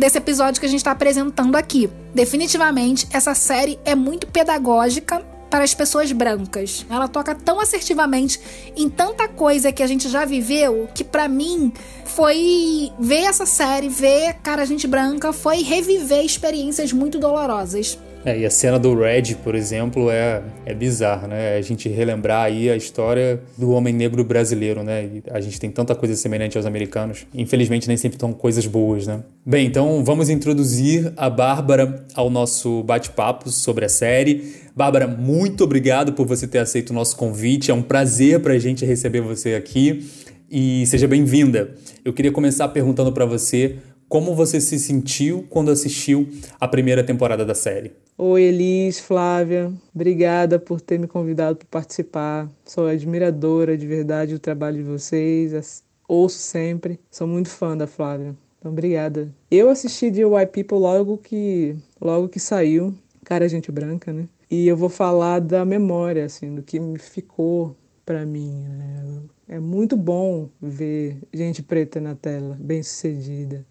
desse 0.00 0.16
episódio 0.16 0.58
que 0.58 0.66
a 0.66 0.68
gente 0.68 0.80
está 0.80 0.92
apresentando 0.92 1.54
aqui. 1.56 1.90
Definitivamente, 2.14 3.06
essa 3.12 3.34
série 3.34 3.78
é 3.84 3.94
muito 3.94 4.26
pedagógica 4.26 5.22
para 5.50 5.62
as 5.62 5.74
pessoas 5.74 6.10
brancas. 6.10 6.86
Ela 6.88 7.06
toca 7.06 7.34
tão 7.34 7.60
assertivamente 7.60 8.40
em 8.74 8.88
tanta 8.88 9.28
coisa 9.28 9.70
que 9.70 9.82
a 9.82 9.86
gente 9.86 10.08
já 10.08 10.24
viveu 10.24 10.88
que 10.94 11.04
para 11.04 11.28
mim 11.28 11.70
foi 12.06 12.90
ver 12.98 13.24
essa 13.24 13.44
série, 13.44 13.88
ver 13.90 14.34
cara 14.42 14.64
gente 14.64 14.86
branca, 14.86 15.34
foi 15.34 15.62
reviver 15.62 16.24
experiências 16.24 16.92
muito 16.92 17.18
dolorosas. 17.18 17.98
É, 18.24 18.38
e 18.38 18.44
a 18.44 18.50
cena 18.50 18.78
do 18.78 18.94
Red, 18.94 19.36
por 19.42 19.54
exemplo, 19.54 20.10
é, 20.10 20.42
é 20.66 20.74
bizarra, 20.74 21.26
né? 21.26 21.56
A 21.56 21.62
gente 21.62 21.88
relembrar 21.88 22.44
aí 22.44 22.68
a 22.68 22.76
história 22.76 23.40
do 23.56 23.70
homem 23.70 23.94
negro 23.94 24.22
brasileiro, 24.22 24.82
né? 24.82 25.04
E 25.04 25.22
a 25.30 25.40
gente 25.40 25.58
tem 25.58 25.70
tanta 25.70 25.94
coisa 25.94 26.14
semelhante 26.14 26.56
aos 26.58 26.66
americanos. 26.66 27.26
Infelizmente, 27.32 27.88
nem 27.88 27.96
sempre 27.96 28.16
estão 28.16 28.32
coisas 28.32 28.66
boas, 28.66 29.06
né? 29.06 29.20
Bem, 29.44 29.66
então 29.66 30.04
vamos 30.04 30.28
introduzir 30.28 31.12
a 31.16 31.30
Bárbara 31.30 32.04
ao 32.14 32.28
nosso 32.28 32.82
bate-papo 32.82 33.48
sobre 33.48 33.86
a 33.86 33.88
série. 33.88 34.54
Bárbara, 34.76 35.06
muito 35.06 35.64
obrigado 35.64 36.12
por 36.12 36.26
você 36.26 36.46
ter 36.46 36.58
aceito 36.58 36.90
o 36.90 36.94
nosso 36.94 37.16
convite. 37.16 37.70
É 37.70 37.74
um 37.74 37.82
prazer 37.82 38.40
para 38.40 38.52
a 38.52 38.58
gente 38.58 38.84
receber 38.84 39.22
você 39.22 39.54
aqui. 39.54 40.06
E 40.50 40.84
seja 40.86 41.06
bem-vinda. 41.08 41.70
Eu 42.04 42.12
queria 42.12 42.32
começar 42.32 42.66
perguntando 42.68 43.12
para 43.12 43.24
você 43.24 43.76
como 44.10 44.34
você 44.34 44.60
se 44.60 44.76
sentiu 44.76 45.46
quando 45.48 45.70
assistiu 45.70 46.28
a 46.58 46.66
primeira 46.66 47.04
temporada 47.04 47.44
da 47.46 47.54
série. 47.54 47.92
Oi, 48.18 48.42
Elis, 48.42 48.98
Flávia. 48.98 49.72
Obrigada 49.94 50.58
por 50.58 50.80
ter 50.80 50.98
me 50.98 51.06
convidado 51.06 51.56
para 51.56 51.68
participar. 51.70 52.50
Sou 52.64 52.88
admiradora 52.88 53.78
de 53.78 53.86
verdade 53.86 54.32
do 54.32 54.40
trabalho 54.40 54.78
de 54.78 54.82
vocês. 54.82 55.84
Ouço 56.08 56.38
sempre. 56.38 56.98
Sou 57.08 57.24
muito 57.24 57.50
fã 57.50 57.76
da 57.76 57.86
Flávia. 57.86 58.34
Então, 58.58 58.72
obrigada. 58.72 59.32
Eu 59.48 59.70
assisti 59.70 60.10
The 60.10 60.26
White 60.26 60.52
People 60.52 60.78
logo 60.78 61.16
que, 61.16 61.76
logo 62.00 62.28
que 62.28 62.40
saiu. 62.40 62.92
Cara, 63.24 63.48
gente 63.48 63.70
branca, 63.70 64.12
né? 64.12 64.28
E 64.50 64.66
eu 64.66 64.76
vou 64.76 64.88
falar 64.88 65.38
da 65.38 65.64
memória, 65.64 66.24
assim, 66.24 66.52
do 66.52 66.62
que 66.62 66.80
ficou 66.98 67.76
para 68.04 68.26
mim. 68.26 68.64
Né? 68.76 69.20
É 69.48 69.60
muito 69.60 69.96
bom 69.96 70.48
ver 70.60 71.16
gente 71.32 71.62
preta 71.62 72.00
na 72.00 72.16
tela, 72.16 72.58
bem 72.60 72.82
sucedida. 72.82 73.64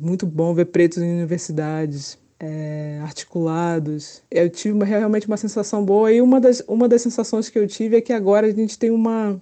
Muito 0.00 0.24
bom 0.24 0.54
ver 0.54 0.64
pretos 0.64 0.96
em 0.96 1.12
universidades, 1.12 2.18
é, 2.38 2.98
articulados. 3.02 4.22
Eu 4.30 4.48
tive 4.48 4.72
uma, 4.74 4.86
realmente 4.86 5.26
uma 5.26 5.36
sensação 5.36 5.84
boa 5.84 6.10
e 6.10 6.22
uma 6.22 6.40
das, 6.40 6.62
uma 6.66 6.88
das 6.88 7.02
sensações 7.02 7.50
que 7.50 7.58
eu 7.58 7.66
tive 7.66 7.98
é 7.98 8.00
que 8.00 8.10
agora 8.10 8.46
a 8.46 8.50
gente 8.50 8.78
tem 8.78 8.90
uma 8.90 9.38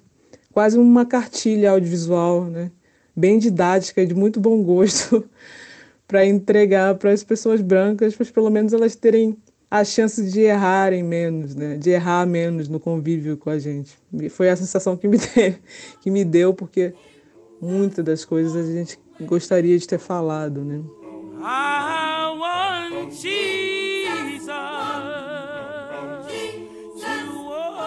quase 0.53 0.77
uma 0.77 1.07
cartilha 1.07 1.71
audiovisual, 1.71 2.47
né? 2.47 2.73
bem 3.15 3.39
didática, 3.39 4.05
de 4.05 4.17
muito 4.17 4.41
bom 4.41 4.61
gosto, 4.65 5.25
para 6.09 6.27
entregar 6.27 6.97
para 6.97 7.13
as 7.13 7.23
pessoas 7.23 7.61
brancas, 7.61 8.17
para 8.17 8.27
pelo 8.27 8.51
menos 8.51 8.73
elas 8.73 8.97
terem 8.97 9.37
a 9.71 9.85
chance 9.85 10.29
de 10.29 10.41
errarem 10.41 11.05
menos, 11.05 11.55
né? 11.55 11.77
de 11.77 11.91
errar 11.91 12.27
menos 12.27 12.69
no 12.69 12.81
convívio 12.81 13.37
com 13.37 13.51
a 13.51 13.61
gente. 13.61 13.97
E 14.13 14.29
foi 14.29 14.51
a 14.51 14.57
sensação 14.57 14.97
que 14.97 15.07
me, 15.07 15.19
deu, 15.35 15.55
que 16.01 16.11
me 16.11 16.25
deu, 16.25 16.53
porque 16.53 16.95
muitas 17.61 18.05
das 18.05 18.25
coisas 18.25 18.57
a 18.57 18.73
gente 18.73 18.99
gostaria 19.21 19.79
de 19.79 19.87
ter 19.87 19.99
falado. 19.99 20.65
Né? 20.65 20.83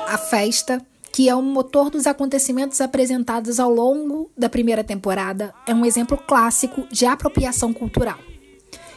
A 0.08 0.18
festa, 0.18 0.86
que 1.12 1.30
é 1.30 1.36
o 1.36 1.42
motor 1.42 1.90
dos 1.90 2.08
acontecimentos 2.08 2.82
apresentados 2.82 3.60
ao 3.60 3.70
longo 3.72 4.32
da 4.38 4.50
primeira 4.50 4.84
temporada, 4.84 5.54
é 5.68 5.74
um 5.74 5.86
exemplo 5.86 6.18
clássico 6.18 6.88
de 6.92 7.06
apropriação 7.06 7.74
cultural. 7.74 8.20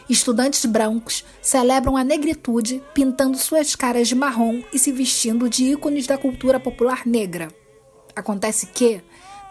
Estudantes 0.08 0.66
brancos 0.66 1.24
celebram 1.40 1.96
a 1.96 2.04
negritude 2.04 2.82
pintando 2.92 3.38
suas 3.38 3.74
caras 3.74 4.06
de 4.06 4.14
marrom 4.14 4.62
e 4.72 4.78
se 4.78 4.92
vestindo 4.92 5.48
de 5.48 5.64
ícones 5.64 6.06
da 6.06 6.18
cultura 6.18 6.60
popular 6.60 7.06
negra. 7.06 7.48
Acontece 8.14 8.66
que 8.66 9.02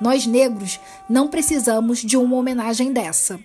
nós 0.04 0.28
negros 0.28 0.80
não 1.10 1.28
precisamos 1.28 2.00
de 2.00 2.16
uma 2.16 2.36
homenagem 2.36 2.94
dessa 2.94 3.40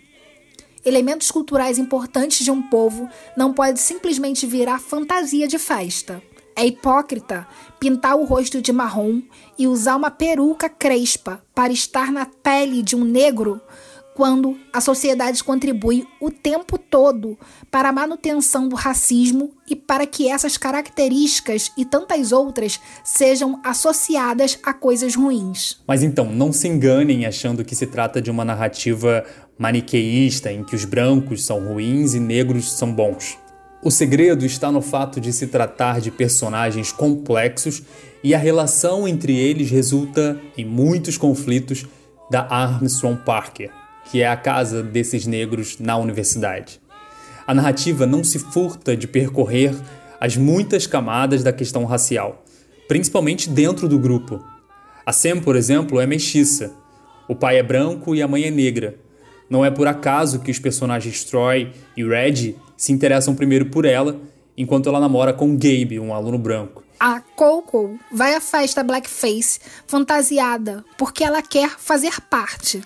elementos 0.88 1.30
culturais 1.30 1.78
importantes 1.78 2.44
de 2.44 2.50
um 2.50 2.62
povo 2.62 3.08
não 3.36 3.52
pode 3.52 3.80
simplesmente 3.80 4.46
virar 4.46 4.78
fantasia 4.78 5.46
de 5.46 5.58
festa. 5.58 6.22
É 6.56 6.66
hipócrita 6.66 7.46
pintar 7.78 8.16
o 8.16 8.24
rosto 8.24 8.60
de 8.60 8.72
marrom 8.72 9.22
e 9.56 9.68
usar 9.68 9.96
uma 9.96 10.10
peruca 10.10 10.68
crespa 10.68 11.42
para 11.54 11.72
estar 11.72 12.10
na 12.10 12.26
pele 12.26 12.82
de 12.82 12.96
um 12.96 13.04
negro 13.04 13.60
quando 14.18 14.58
a 14.72 14.80
sociedade 14.80 15.44
contribui 15.44 16.04
o 16.20 16.28
tempo 16.28 16.76
todo 16.76 17.38
para 17.70 17.90
a 17.90 17.92
manutenção 17.92 18.68
do 18.68 18.74
racismo 18.74 19.52
e 19.70 19.76
para 19.76 20.04
que 20.08 20.28
essas 20.28 20.56
características 20.56 21.70
e 21.78 21.84
tantas 21.84 22.32
outras 22.32 22.80
sejam 23.04 23.60
associadas 23.62 24.58
a 24.64 24.74
coisas 24.74 25.14
ruins. 25.14 25.80
Mas 25.86 26.02
então, 26.02 26.32
não 26.32 26.52
se 26.52 26.66
enganem 26.66 27.26
achando 27.26 27.64
que 27.64 27.76
se 27.76 27.86
trata 27.86 28.20
de 28.20 28.28
uma 28.28 28.44
narrativa 28.44 29.24
maniqueísta 29.56 30.50
em 30.50 30.64
que 30.64 30.74
os 30.74 30.84
brancos 30.84 31.44
são 31.44 31.68
ruins 31.68 32.14
e 32.14 32.18
negros 32.18 32.72
são 32.72 32.92
bons. 32.92 33.38
O 33.84 33.90
segredo 33.92 34.44
está 34.44 34.72
no 34.72 34.82
fato 34.82 35.20
de 35.20 35.32
se 35.32 35.46
tratar 35.46 36.00
de 36.00 36.10
personagens 36.10 36.90
complexos 36.90 37.84
e 38.24 38.34
a 38.34 38.38
relação 38.38 39.06
entre 39.06 39.38
eles 39.38 39.70
resulta 39.70 40.36
em 40.56 40.64
muitos 40.64 41.16
conflitos 41.16 41.86
da 42.28 42.42
Armstrong 42.50 43.22
Parker, 43.24 43.70
que 44.10 44.22
é 44.22 44.28
a 44.28 44.36
casa 44.36 44.82
desses 44.82 45.26
negros 45.26 45.78
na 45.78 45.96
universidade. 45.96 46.80
A 47.46 47.54
narrativa 47.54 48.06
não 48.06 48.22
se 48.24 48.38
furta 48.38 48.96
de 48.96 49.06
percorrer 49.06 49.74
as 50.20 50.36
muitas 50.36 50.86
camadas 50.86 51.42
da 51.42 51.52
questão 51.52 51.84
racial, 51.84 52.44
principalmente 52.86 53.48
dentro 53.48 53.88
do 53.88 53.98
grupo. 53.98 54.44
A 55.04 55.12
Sam, 55.12 55.40
por 55.40 55.56
exemplo, 55.56 56.00
é 56.00 56.06
mestiça. 56.06 56.72
O 57.28 57.34
pai 57.34 57.58
é 57.58 57.62
branco 57.62 58.14
e 58.14 58.22
a 58.22 58.28
mãe 58.28 58.44
é 58.44 58.50
negra. 58.50 58.98
Não 59.48 59.64
é 59.64 59.70
por 59.70 59.86
acaso 59.86 60.40
que 60.40 60.50
os 60.50 60.58
personagens 60.58 61.24
Troy 61.24 61.72
e 61.96 62.04
Red 62.04 62.54
se 62.76 62.92
interessam 62.92 63.34
primeiro 63.34 63.66
por 63.66 63.84
ela, 63.84 64.20
enquanto 64.56 64.88
ela 64.88 65.00
namora 65.00 65.32
com 65.32 65.54
Gabe, 65.54 65.98
um 65.98 66.12
aluno 66.12 66.38
branco. 66.38 66.82
A 67.00 67.20
Coco 67.20 67.98
vai 68.10 68.34
à 68.34 68.40
festa 68.40 68.82
blackface 68.82 69.60
fantasiada 69.86 70.84
porque 70.96 71.22
ela 71.22 71.40
quer 71.40 71.70
fazer 71.78 72.20
parte. 72.28 72.82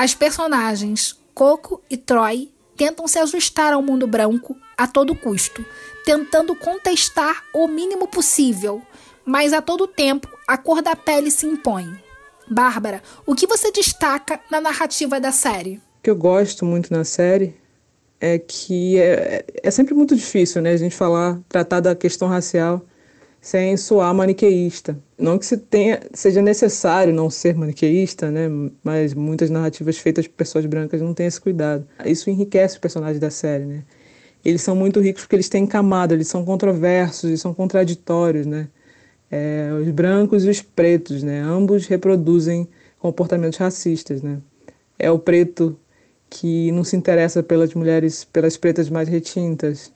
As 0.00 0.14
personagens 0.14 1.20
Coco 1.34 1.82
e 1.90 1.94
Troy 1.94 2.50
tentam 2.74 3.06
se 3.06 3.18
ajustar 3.18 3.74
ao 3.74 3.82
mundo 3.82 4.06
branco 4.06 4.56
a 4.74 4.86
todo 4.86 5.14
custo, 5.14 5.62
tentando 6.06 6.56
contestar 6.56 7.44
o 7.52 7.68
mínimo 7.68 8.08
possível, 8.08 8.80
mas 9.26 9.52
a 9.52 9.60
todo 9.60 9.86
tempo 9.86 10.26
a 10.48 10.56
cor 10.56 10.80
da 10.80 10.96
pele 10.96 11.30
se 11.30 11.44
impõe. 11.44 11.86
Bárbara, 12.50 13.02
o 13.26 13.34
que 13.34 13.46
você 13.46 13.70
destaca 13.70 14.40
na 14.50 14.58
narrativa 14.58 15.20
da 15.20 15.32
série? 15.32 15.76
O 15.98 16.02
que 16.02 16.08
eu 16.08 16.16
gosto 16.16 16.64
muito 16.64 16.90
na 16.90 17.04
série 17.04 17.54
é 18.18 18.38
que 18.38 18.98
é, 18.98 19.44
é 19.62 19.70
sempre 19.70 19.92
muito 19.92 20.16
difícil 20.16 20.62
né, 20.62 20.72
a 20.72 20.78
gente 20.78 20.96
falar, 20.96 21.38
tratar 21.46 21.80
da 21.80 21.94
questão 21.94 22.26
racial 22.26 22.80
sem 23.40 23.76
soar 23.76 24.14
maniqueísta. 24.14 24.98
Não 25.18 25.38
que 25.38 25.46
se 25.46 25.56
tenha, 25.56 26.00
seja 26.12 26.42
necessário 26.42 27.12
não 27.12 27.30
ser 27.30 27.54
maniqueísta, 27.54 28.30
né? 28.30 28.48
mas 28.84 29.14
muitas 29.14 29.48
narrativas 29.48 29.96
feitas 29.96 30.26
por 30.26 30.34
pessoas 30.34 30.66
brancas 30.66 31.00
não 31.00 31.14
têm 31.14 31.26
esse 31.26 31.40
cuidado. 31.40 31.86
Isso 32.04 32.28
enriquece 32.28 32.76
o 32.76 32.80
personagem 32.80 33.18
da 33.18 33.30
série. 33.30 33.64
Né? 33.64 33.82
Eles 34.44 34.60
são 34.60 34.76
muito 34.76 35.00
ricos 35.00 35.22
porque 35.22 35.36
eles 35.36 35.48
têm 35.48 35.66
camada, 35.66 36.12
eles 36.12 36.28
são 36.28 36.44
controversos, 36.44 37.24
eles 37.24 37.40
são 37.40 37.54
contraditórios. 37.54 38.46
Né? 38.46 38.68
É, 39.30 39.70
os 39.80 39.88
brancos 39.88 40.44
e 40.44 40.50
os 40.50 40.60
pretos, 40.60 41.22
né? 41.22 41.40
ambos 41.40 41.86
reproduzem 41.86 42.68
comportamentos 42.98 43.58
racistas. 43.58 44.20
Né? 44.22 44.38
É 44.98 45.10
o 45.10 45.18
preto 45.18 45.78
que 46.28 46.70
não 46.72 46.84
se 46.84 46.94
interessa 46.94 47.42
pelas 47.42 47.72
mulheres, 47.72 48.22
pelas 48.22 48.56
pretas 48.58 48.90
mais 48.90 49.08
retintas. 49.08 49.90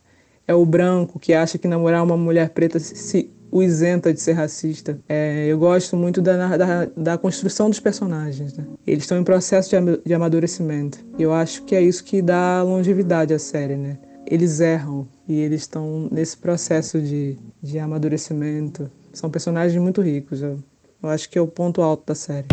É 0.47 0.55
o 0.55 0.65
branco 0.67 1.19
que 1.19 1.33
acha 1.33 1.57
que 1.57 1.69
namorar 1.69 2.03
uma 2.03 2.17
mulher 2.17 2.51
preta 2.51 2.79
se 2.79 3.31
o 3.55 3.63
isenta 3.63 4.13
de 4.13 4.21
ser 4.21 4.33
racista. 4.33 4.99
É, 5.09 5.47
eu 5.47 5.57
gosto 5.57 5.97
muito 5.97 6.21
da, 6.21 6.57
da, 6.57 6.87
da, 6.97 7.17
construção 7.17 7.71
dos 7.71 7.79
personagens. 7.79 8.53
Né? 8.53 8.65
Eles 8.85 9.05
estão 9.05 9.17
em 9.17 9.23
processo 9.23 9.71
de, 9.71 10.01
de 10.05 10.13
amadurecimento. 10.13 10.99
E 11.17 11.23
eu 11.23 11.33
acho 11.33 11.63
que 11.63 11.77
é 11.77 11.81
isso 11.81 12.03
que 12.03 12.21
dá 12.21 12.65
longevidade 12.65 13.33
à 13.33 13.39
série. 13.39 13.77
Né? 13.77 13.97
Eles 14.27 14.59
erram 14.59 15.07
e 15.29 15.39
eles 15.39 15.61
estão 15.61 16.09
nesse 16.11 16.37
processo 16.37 17.01
de, 17.01 17.39
de 17.63 17.79
amadurecimento. 17.79 18.91
São 19.13 19.31
personagens 19.31 19.81
muito 19.81 20.03
ricos. 20.03 20.43
Eu, 20.43 20.59
eu 21.01 21.09
acho 21.09 21.31
que 21.31 21.39
é 21.39 21.41
o 21.41 21.47
ponto 21.47 21.81
alto 21.81 22.05
da 22.09 22.15
série. 22.17 22.49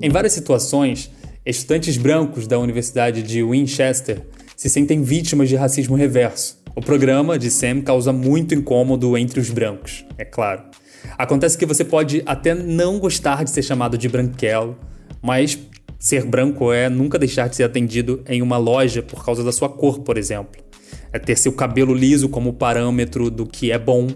Em 0.00 0.08
várias 0.08 0.32
situações, 0.32 1.10
estudantes 1.44 1.98
brancos 1.98 2.46
da 2.46 2.58
Universidade 2.58 3.22
de 3.22 3.42
Winchester 3.42 4.22
se 4.56 4.70
sentem 4.70 5.02
vítimas 5.02 5.50
de 5.50 5.56
racismo 5.56 5.96
reverso. 5.96 6.63
O 6.76 6.80
programa 6.80 7.38
de 7.38 7.52
Sam 7.52 7.82
causa 7.82 8.12
muito 8.12 8.52
incômodo 8.52 9.16
entre 9.16 9.38
os 9.38 9.48
brancos, 9.48 10.04
é 10.18 10.24
claro. 10.24 10.64
Acontece 11.16 11.56
que 11.56 11.64
você 11.64 11.84
pode 11.84 12.20
até 12.26 12.52
não 12.52 12.98
gostar 12.98 13.44
de 13.44 13.50
ser 13.50 13.62
chamado 13.62 13.96
de 13.96 14.08
branquelo, 14.08 14.76
mas 15.22 15.56
ser 16.00 16.24
branco 16.24 16.72
é 16.72 16.88
nunca 16.88 17.16
deixar 17.16 17.48
de 17.48 17.54
ser 17.54 17.62
atendido 17.62 18.24
em 18.26 18.42
uma 18.42 18.56
loja 18.56 19.02
por 19.02 19.24
causa 19.24 19.44
da 19.44 19.52
sua 19.52 19.68
cor, 19.68 20.00
por 20.00 20.18
exemplo. 20.18 20.60
É 21.12 21.18
ter 21.20 21.38
seu 21.38 21.52
cabelo 21.52 21.94
liso 21.94 22.28
como 22.28 22.52
parâmetro 22.52 23.30
do 23.30 23.46
que 23.46 23.70
é 23.70 23.78
bom. 23.78 24.08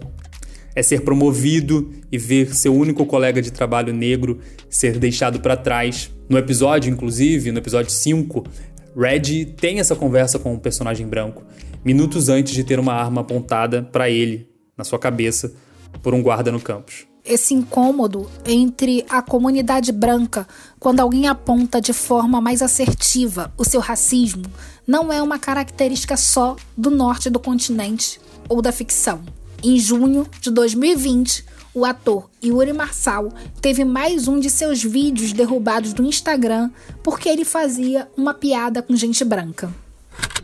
É 0.75 0.83
ser 0.83 1.01
promovido 1.01 1.89
e 2.11 2.17
ver 2.17 2.53
seu 2.53 2.75
único 2.75 3.05
colega 3.05 3.41
de 3.41 3.51
trabalho 3.51 3.93
negro 3.93 4.39
ser 4.69 4.99
deixado 4.99 5.39
para 5.39 5.55
trás. 5.55 6.11
No 6.27 6.37
episódio, 6.37 6.91
inclusive, 6.91 7.53
no 7.53 7.59
episódio 7.59 7.89
5, 7.89 8.43
Red 8.95 9.45
tem 9.55 9.79
essa 9.79 9.95
conversa 9.95 10.37
com 10.37 10.51
o 10.51 10.55
um 10.55 10.59
personagem 10.59 11.07
branco, 11.07 11.43
minutos 11.83 12.29
antes 12.29 12.53
de 12.53 12.63
ter 12.63 12.79
uma 12.79 12.93
arma 12.93 13.21
apontada 13.21 13.83
para 13.83 14.09
ele, 14.09 14.49
na 14.77 14.83
sua 14.83 14.99
cabeça, 14.99 15.53
por 16.01 16.13
um 16.13 16.21
guarda 16.21 16.51
no 16.51 16.59
campus. 16.59 17.07
Esse 17.23 17.53
incômodo 17.53 18.29
entre 18.45 19.05
a 19.09 19.21
comunidade 19.21 19.91
branca 19.91 20.47
quando 20.79 20.99
alguém 20.99 21.27
aponta 21.27 21.81
de 21.81 21.93
forma 21.93 22.41
mais 22.41 22.61
assertiva 22.61 23.53
o 23.57 23.65
seu 23.65 23.81
racismo 23.81 24.45
não 24.87 25.11
é 25.11 25.21
uma 25.21 25.37
característica 25.37 26.17
só 26.17 26.55
do 26.75 26.89
norte 26.89 27.29
do 27.29 27.39
continente 27.39 28.19
ou 28.47 28.61
da 28.61 28.71
ficção. 28.71 29.21
Em 29.61 29.77
junho 29.77 30.25
de 30.41 30.49
2020, 30.49 31.45
o 31.73 31.85
ator 31.85 32.29
Yuri 32.43 32.73
Marçal 32.73 33.31
teve 33.61 33.85
mais 33.85 34.27
um 34.27 34.39
de 34.39 34.49
seus 34.49 34.81
vídeos 34.81 35.33
derrubados 35.33 35.93
do 35.93 36.03
Instagram 36.03 36.71
porque 37.03 37.29
ele 37.29 37.45
fazia 37.45 38.09
uma 38.17 38.33
piada 38.33 38.81
com 38.81 38.95
gente 38.95 39.23
branca. 39.23 39.71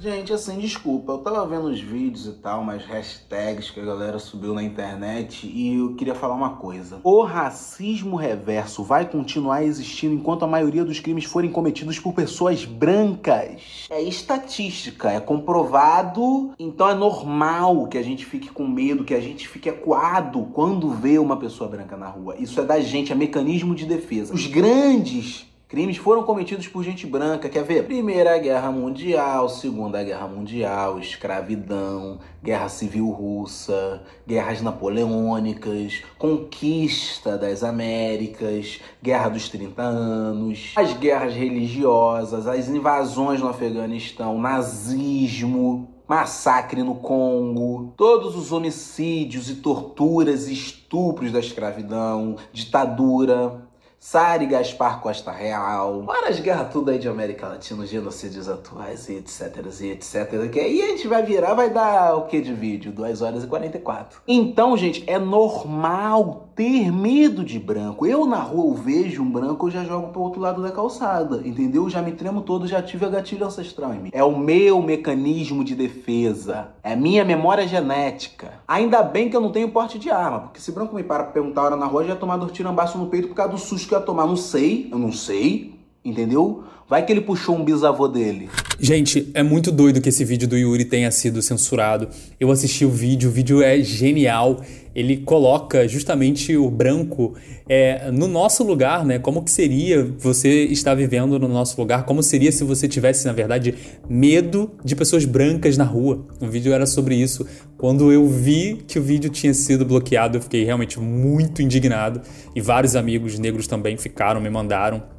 Gente, 0.05 0.31
assim, 0.31 0.59
desculpa, 0.59 1.13
eu 1.13 1.17
tava 1.17 1.47
vendo 1.47 1.65
os 1.65 1.79
vídeos 1.79 2.27
e 2.27 2.33
tal, 2.33 2.61
umas 2.61 2.85
hashtags 2.85 3.71
que 3.71 3.79
a 3.79 3.83
galera 3.83 4.19
subiu 4.19 4.53
na 4.53 4.61
internet 4.61 5.47
e 5.47 5.77
eu 5.77 5.95
queria 5.95 6.13
falar 6.13 6.35
uma 6.35 6.57
coisa. 6.57 6.99
O 7.03 7.23
racismo 7.23 8.15
reverso 8.15 8.83
vai 8.83 9.09
continuar 9.09 9.63
existindo 9.63 10.13
enquanto 10.13 10.43
a 10.43 10.47
maioria 10.47 10.85
dos 10.85 10.99
crimes 10.99 11.23
forem 11.23 11.49
cometidos 11.49 11.97
por 11.97 12.13
pessoas 12.13 12.65
brancas. 12.65 13.87
É 13.89 13.99
estatística, 13.99 15.09
é 15.09 15.19
comprovado, 15.19 16.51
então 16.59 16.87
é 16.87 16.93
normal 16.93 17.87
que 17.87 17.97
a 17.97 18.03
gente 18.03 18.25
fique 18.25 18.49
com 18.49 18.67
medo, 18.67 19.03
que 19.03 19.15
a 19.15 19.19
gente 19.19 19.47
fique 19.47 19.69
acuado 19.69 20.49
quando 20.53 20.91
vê 20.91 21.17
uma 21.17 21.37
pessoa 21.37 21.67
branca 21.67 21.97
na 21.97 22.09
rua. 22.09 22.35
Isso 22.37 22.59
é 22.59 22.63
da 22.63 22.79
gente, 22.79 23.11
é 23.11 23.15
mecanismo 23.15 23.73
de 23.73 23.87
defesa. 23.87 24.31
Os 24.33 24.45
grandes 24.45 25.47
Crimes 25.75 25.97
foram 25.97 26.23
cometidos 26.23 26.69
por 26.69 26.85
gente 26.85 27.05
branca, 27.05 27.49
quer 27.49 27.61
ver? 27.61 27.83
Primeira 27.83 28.37
Guerra 28.37 28.71
Mundial, 28.71 29.49
Segunda 29.49 30.01
Guerra 30.01 30.25
Mundial, 30.25 30.99
escravidão, 30.99 32.17
Guerra 32.41 32.69
Civil 32.69 33.09
Russa, 33.09 34.01
guerras 34.25 34.61
napoleônicas, 34.61 36.01
conquista 36.17 37.37
das 37.37 37.61
Américas, 37.61 38.79
Guerra 39.03 39.27
dos 39.27 39.49
30 39.49 39.81
anos, 39.81 40.71
as 40.77 40.93
guerras 40.93 41.33
religiosas, 41.33 42.47
as 42.47 42.69
invasões 42.69 43.41
no 43.41 43.49
Afeganistão, 43.49 44.37
nazismo, 44.37 45.89
massacre 46.07 46.83
no 46.83 46.95
Congo, 46.95 47.93
todos 47.97 48.37
os 48.37 48.53
homicídios 48.53 49.49
e 49.49 49.55
torturas 49.55 50.47
e 50.47 50.53
estupros 50.53 51.33
da 51.33 51.39
escravidão, 51.39 52.37
ditadura, 52.53 53.65
Sari 53.99 54.45
Gaspar 54.45 55.01
Costa 55.01 55.31
Real, 55.31 56.03
várias 56.03 56.39
guerras 56.39 56.71
tudo 56.71 56.91
aí 56.91 56.99
de 56.99 57.07
América 57.07 57.47
Latina, 57.47 57.85
genocídios 57.85 58.47
atuais 58.47 59.09
e 59.09 59.15
etc, 59.15 59.65
e 59.81 59.91
etc. 59.91 60.49
Que 60.51 60.59
aí 60.59 60.81
a 60.81 60.87
gente 60.87 61.07
vai 61.07 61.23
virar, 61.23 61.53
vai 61.53 61.69
dar 61.69 62.15
o 62.15 62.27
que 62.27 62.39
de 62.41 62.53
vídeo? 62.53 62.91
2 62.91 63.21
horas 63.21 63.43
e 63.43 63.47
44. 63.47 64.21
Então, 64.27 64.77
gente, 64.77 65.03
é 65.07 65.17
normal 65.17 66.49
ter 66.55 66.91
medo 66.91 67.43
de 67.43 67.59
branco. 67.59 68.05
Eu 68.05 68.25
na 68.25 68.39
rua 68.39 68.71
eu 68.71 68.73
vejo 68.73 69.21
um 69.21 69.29
branco, 69.29 69.67
eu 69.67 69.71
já 69.71 69.83
jogo 69.83 70.07
pro 70.07 70.21
outro 70.21 70.39
lado 70.39 70.61
da 70.61 70.71
calçada, 70.71 71.41
entendeu? 71.45 71.89
Já 71.89 72.01
me 72.01 72.13
tremo 72.13 72.41
todo, 72.41 72.65
já 72.65 72.81
tive 72.81 73.05
a 73.05 73.09
gatilho 73.09 73.45
ancestral 73.45 73.93
em 73.93 73.99
mim. 73.99 74.09
É 74.13 74.23
o 74.23 74.37
meu 74.37 74.81
mecanismo 74.81 75.63
de 75.63 75.75
defesa. 75.75 76.69
É 76.81 76.95
minha 76.95 77.25
memória 77.25 77.67
genética. 77.67 78.53
Ainda 78.67 79.03
bem 79.03 79.29
que 79.29 79.35
eu 79.35 79.41
não 79.41 79.51
tenho 79.51 79.69
porte 79.69 79.99
de 79.99 80.09
arma, 80.09 80.39
porque 80.39 80.61
se 80.61 80.71
branco 80.71 80.95
me 80.95 81.03
para 81.03 81.25
pra 81.25 81.33
perguntar 81.33 81.61
a 81.61 81.65
hora 81.65 81.75
na 81.75 81.85
rua, 81.85 82.03
já 82.03 82.13
ia 82.13 82.15
tomar 82.15 82.37
dor 82.37 82.51
tirambaço 82.51 82.97
no 82.97 83.07
peito 83.07 83.27
por 83.27 83.35
causa 83.35 83.51
do 83.51 83.57
susto 83.57 83.89
que 83.89 83.93
eu 83.93 83.99
ia 83.99 84.05
tomar. 84.05 84.25
Não 84.25 84.37
sei, 84.37 84.87
eu 84.91 84.97
não 84.97 85.11
sei, 85.11 85.77
entendeu? 86.05 86.63
Vai 86.87 87.03
que 87.03 87.11
ele 87.11 87.21
puxou 87.21 87.55
um 87.55 87.63
bisavô 87.63 88.07
dele. 88.07 88.47
Gente, 88.79 89.31
é 89.33 89.41
muito 89.41 89.71
doido 89.71 89.99
que 89.99 90.09
esse 90.09 90.23
vídeo 90.23 90.47
do 90.47 90.55
Yuri 90.55 90.85
tenha 90.85 91.09
sido 91.09 91.41
censurado. 91.41 92.07
Eu 92.39 92.51
assisti 92.51 92.85
o 92.85 92.91
vídeo, 92.91 93.29
o 93.29 93.31
vídeo 93.31 93.63
é 93.63 93.81
genial. 93.81 94.61
Ele 94.93 95.17
coloca 95.17 95.87
justamente 95.87 96.55
o 96.55 96.69
branco 96.69 97.33
é, 97.67 98.11
no 98.11 98.27
nosso 98.27 98.63
lugar, 98.63 99.03
né? 99.03 99.17
Como 99.17 99.43
que 99.43 99.49
seria 99.49 100.03
você 100.19 100.65
estar 100.65 100.93
vivendo 100.93 101.39
no 101.39 101.47
nosso 101.47 101.81
lugar? 101.81 102.05
Como 102.05 102.21
seria 102.21 102.51
se 102.51 102.63
você 102.63 102.87
tivesse, 102.87 103.25
na 103.25 103.33
verdade, 103.33 103.73
medo 104.07 104.69
de 104.83 104.95
pessoas 104.95 105.25
brancas 105.25 105.77
na 105.77 105.85
rua? 105.85 106.23
O 106.39 106.45
vídeo 106.45 106.71
era 106.71 106.85
sobre 106.85 107.15
isso. 107.15 107.47
Quando 107.79 108.11
eu 108.11 108.27
vi 108.27 108.83
que 108.87 108.99
o 108.99 109.01
vídeo 109.01 109.31
tinha 109.31 109.55
sido 109.55 109.85
bloqueado, 109.85 110.37
eu 110.37 110.41
fiquei 110.41 110.63
realmente 110.63 110.99
muito 110.99 111.63
indignado. 111.63 112.21
E 112.55 112.61
vários 112.61 112.95
amigos 112.95 113.39
negros 113.39 113.65
também 113.65 113.97
ficaram, 113.97 114.39
me 114.39 114.51
mandaram 114.51 115.14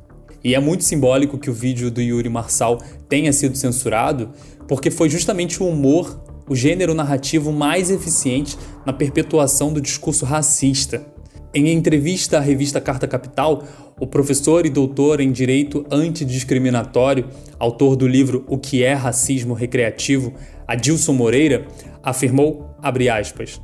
e 0.47 0.55
é 0.55 0.61
muito 0.61 0.85
simbólico 0.85 1.39
que 1.39 1.51
o 1.51 1.53
vídeo 1.53 1.91
do 1.91 2.01
Yuri 2.01 2.29
Marçal 2.29 2.81
tenha 3.09 3.33
sido 3.33 3.57
censurado, 3.57 4.31
porque 4.69 4.93
foi 4.93 5.09
justamente 5.09 5.61
o 5.61 5.67
humor, 5.67 6.23
o 6.49 6.55
gênero 6.55 6.95
narrativo 6.95 7.51
mais 7.51 7.91
eficiente 7.91 8.57
na 8.87 8.93
perpetuação 8.93 9.73
do 9.73 9.81
discurso 9.81 10.25
racista. 10.25 11.05
Em 11.53 11.69
entrevista 11.71 12.39
à 12.39 12.41
revista 12.41 12.81
Carta 12.81 13.09
Capital, 13.09 13.65
o 13.99 14.07
professor 14.07 14.65
e 14.65 14.71
doutor 14.71 15.21
em 15.21 15.33
Direito 15.33 15.85
Antidiscriminatório, 15.91 17.27
autor 17.59 17.97
do 17.97 18.07
livro 18.07 18.45
O 18.47 18.57
que 18.57 18.85
é 18.85 18.95
Racismo 18.95 19.53
Recreativo, 19.53 20.33
Adilson 20.65 21.15
Moreira, 21.15 21.67
afirmou, 22.05 22.71
aspas, 23.13 23.61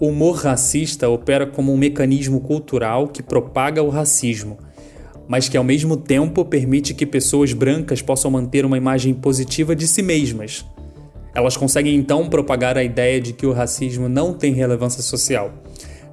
o 0.00 0.08
humor 0.08 0.38
racista 0.38 1.08
opera 1.08 1.46
como 1.46 1.72
um 1.72 1.76
mecanismo 1.76 2.40
cultural 2.40 3.06
que 3.06 3.22
propaga 3.22 3.80
o 3.80 3.90
racismo, 3.90 4.58
mas 5.28 5.48
que 5.48 5.56
ao 5.56 5.64
mesmo 5.64 5.96
tempo 5.96 6.44
permite 6.44 6.94
que 6.94 7.06
pessoas 7.06 7.52
brancas 7.52 8.02
possam 8.02 8.30
manter 8.30 8.64
uma 8.64 8.76
imagem 8.76 9.12
positiva 9.14 9.74
de 9.74 9.86
si 9.86 10.02
mesmas. 10.02 10.64
Elas 11.34 11.56
conseguem 11.56 11.94
então 11.94 12.28
propagar 12.28 12.78
a 12.78 12.84
ideia 12.84 13.20
de 13.20 13.32
que 13.32 13.46
o 13.46 13.52
racismo 13.52 14.08
não 14.08 14.32
tem 14.32 14.54
relevância 14.54 15.02
social. 15.02 15.52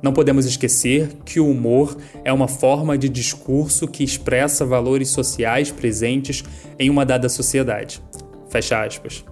Não 0.01 0.11
podemos 0.11 0.45
esquecer 0.45 1.09
que 1.23 1.39
o 1.39 1.49
humor 1.49 1.95
é 2.25 2.33
uma 2.33 2.49
forma 2.49 2.97
de 2.97 3.07
discurso 3.07 3.87
que 3.87 4.03
expressa 4.03 4.65
valores 4.65 5.09
sociais 5.09 5.71
presentes 5.71 6.43
em 6.77 6.89
uma 6.89 7.05
dada 7.05 7.29
sociedade. 7.29 8.01
Fecha 8.49 8.83
aspas. 8.83 9.23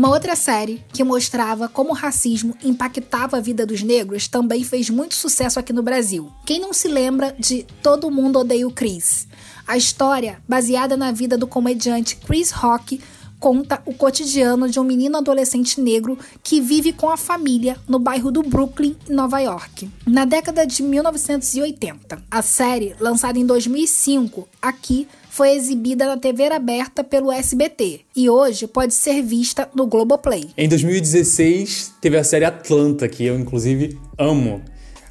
Uma 0.00 0.08
outra 0.08 0.34
série 0.34 0.82
que 0.94 1.04
mostrava 1.04 1.68
como 1.68 1.90
o 1.90 1.92
racismo 1.92 2.56
impactava 2.64 3.36
a 3.36 3.40
vida 3.40 3.66
dos 3.66 3.82
negros 3.82 4.28
também 4.28 4.64
fez 4.64 4.88
muito 4.88 5.14
sucesso 5.14 5.60
aqui 5.60 5.74
no 5.74 5.82
Brasil. 5.82 6.32
Quem 6.46 6.58
não 6.58 6.72
se 6.72 6.88
lembra 6.88 7.36
de 7.38 7.66
Todo 7.82 8.10
Mundo 8.10 8.38
Odeia 8.38 8.66
o 8.66 8.72
Chris? 8.72 9.28
A 9.66 9.76
história, 9.76 10.42
baseada 10.48 10.96
na 10.96 11.12
vida 11.12 11.36
do 11.36 11.46
comediante 11.46 12.16
Chris 12.16 12.50
Rock, 12.50 12.98
conta 13.38 13.82
o 13.84 13.92
cotidiano 13.92 14.70
de 14.70 14.80
um 14.80 14.84
menino 14.84 15.18
adolescente 15.18 15.78
negro 15.78 16.18
que 16.42 16.62
vive 16.62 16.94
com 16.94 17.10
a 17.10 17.18
família 17.18 17.76
no 17.86 17.98
bairro 17.98 18.30
do 18.30 18.42
Brooklyn, 18.42 18.96
em 19.06 19.12
Nova 19.12 19.38
York. 19.38 19.90
Na 20.06 20.24
década 20.24 20.66
de 20.66 20.82
1980, 20.82 22.22
a 22.30 22.40
série, 22.40 22.96
lançada 22.98 23.38
em 23.38 23.44
2005, 23.44 24.48
aqui 24.62 25.06
foi 25.40 25.52
exibida 25.52 26.04
na 26.04 26.18
TV 26.18 26.52
aberta 26.52 27.02
pelo 27.02 27.32
SBT 27.32 28.00
e 28.14 28.28
hoje 28.28 28.66
pode 28.66 28.92
ser 28.92 29.22
vista 29.22 29.70
no 29.74 29.86
Globoplay. 29.86 30.50
Em 30.54 30.68
2016, 30.68 31.94
teve 31.98 32.18
a 32.18 32.22
série 32.22 32.44
Atlanta, 32.44 33.08
que 33.08 33.24
eu 33.24 33.40
inclusive 33.40 33.98
amo. 34.18 34.60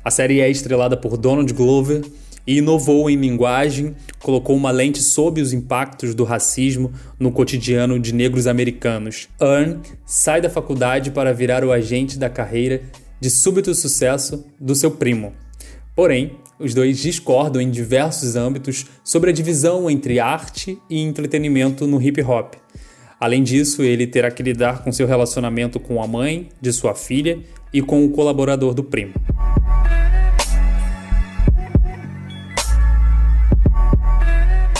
A 0.05 0.11
série 0.11 0.39
é 0.39 0.47
estrelada 0.47 0.95
por 0.95 1.17
Donald 1.17 1.51
Glover 1.51 2.05
e 2.45 2.59
inovou 2.59 3.09
em 3.09 3.15
linguagem, 3.15 3.95
colocou 4.19 4.55
uma 4.55 4.69
lente 4.69 5.01
sob 5.01 5.41
os 5.41 5.51
impactos 5.51 6.13
do 6.13 6.23
racismo 6.23 6.93
no 7.19 7.31
cotidiano 7.31 7.99
de 7.99 8.13
negros 8.13 8.45
americanos. 8.45 9.27
Earn 9.41 9.81
sai 10.05 10.41
da 10.41 10.49
faculdade 10.51 11.09
para 11.09 11.33
virar 11.33 11.63
o 11.63 11.71
agente 11.71 12.19
da 12.19 12.29
carreira 12.29 12.83
de 13.19 13.31
súbito 13.31 13.73
sucesso 13.73 14.45
do 14.59 14.75
seu 14.75 14.91
primo. 14.91 15.33
Porém, 15.95 16.37
os 16.59 16.73
dois 16.73 16.99
discordam 16.99 17.61
em 17.61 17.71
diversos 17.71 18.35
âmbitos 18.35 18.85
sobre 19.03 19.29
a 19.29 19.33
divisão 19.33 19.89
entre 19.89 20.19
arte 20.19 20.77
e 20.89 20.99
entretenimento 20.99 21.87
no 21.87 22.01
hip 22.01 22.21
hop. 22.21 22.55
Além 23.19 23.41
disso, 23.43 23.81
ele 23.81 24.05
terá 24.05 24.29
que 24.29 24.43
lidar 24.43 24.83
com 24.83 24.91
seu 24.91 25.07
relacionamento 25.07 25.79
com 25.79 26.03
a 26.03 26.07
mãe 26.07 26.49
de 26.59 26.71
sua 26.73 26.93
filha 26.93 27.39
e 27.73 27.81
com 27.81 28.05
o 28.05 28.11
colaborador 28.11 28.73
do 28.73 28.83
primo. 28.83 29.13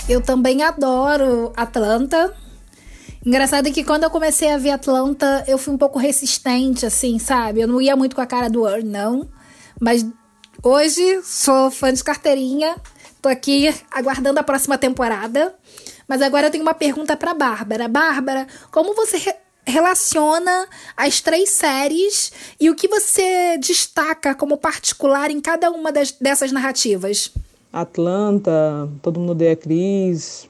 Eu 0.08 0.22
também 0.22 0.64
adoro 0.64 1.54
Atlanta. 1.56 2.34
Engraçado 3.26 3.72
que 3.72 3.84
quando 3.84 4.04
eu 4.04 4.10
comecei 4.10 4.52
a 4.52 4.58
ver 4.58 4.72
Atlanta, 4.72 5.44
eu 5.48 5.58
fui 5.58 5.74
um 5.74 5.78
pouco 5.78 6.00
resistente, 6.00 6.86
assim, 6.86 7.20
sabe? 7.20 7.62
Eu 7.62 7.68
não 7.68 7.82
ia 7.82 7.96
muito 7.96 8.16
com 8.16 8.22
a 8.22 8.26
cara 8.26 8.50
do 8.50 8.68
Earn, 8.68 8.90
não. 8.90 9.30
Mas 9.80 10.06
hoje 10.64 11.22
sou 11.24 11.72
fã 11.72 11.94
de 11.94 12.04
carteirinha. 12.04 12.76
Tô 13.22 13.30
aqui 13.30 13.74
aguardando 13.92 14.40
a 14.40 14.44
próxima 14.44 14.78
temporada. 14.78 15.54
Mas 16.08 16.22
agora 16.22 16.48
eu 16.48 16.52
tenho 16.52 16.64
uma 16.64 16.74
pergunta 16.74 17.16
pra 17.16 17.34
Bárbara. 17.34 17.88
Bárbara, 17.88 18.48
como 18.72 18.94
você 18.94 19.18
re 19.18 19.34
relaciona 19.68 20.68
as 20.98 21.22
três 21.22 21.50
séries 21.50 22.32
e 22.60 22.72
o 22.72 22.76
que 22.76 22.88
você 22.88 23.56
destaca 23.60 24.34
como 24.34 24.58
particular 24.58 25.30
em 25.30 25.40
cada 25.40 25.70
uma 25.70 25.92
das, 25.92 26.12
dessas 26.12 26.52
narrativas? 26.52 27.32
Atlanta, 27.72 28.90
Todo 29.04 29.20
Mundo 29.20 29.34
Odeia 29.34 29.56
Cris 29.56 30.50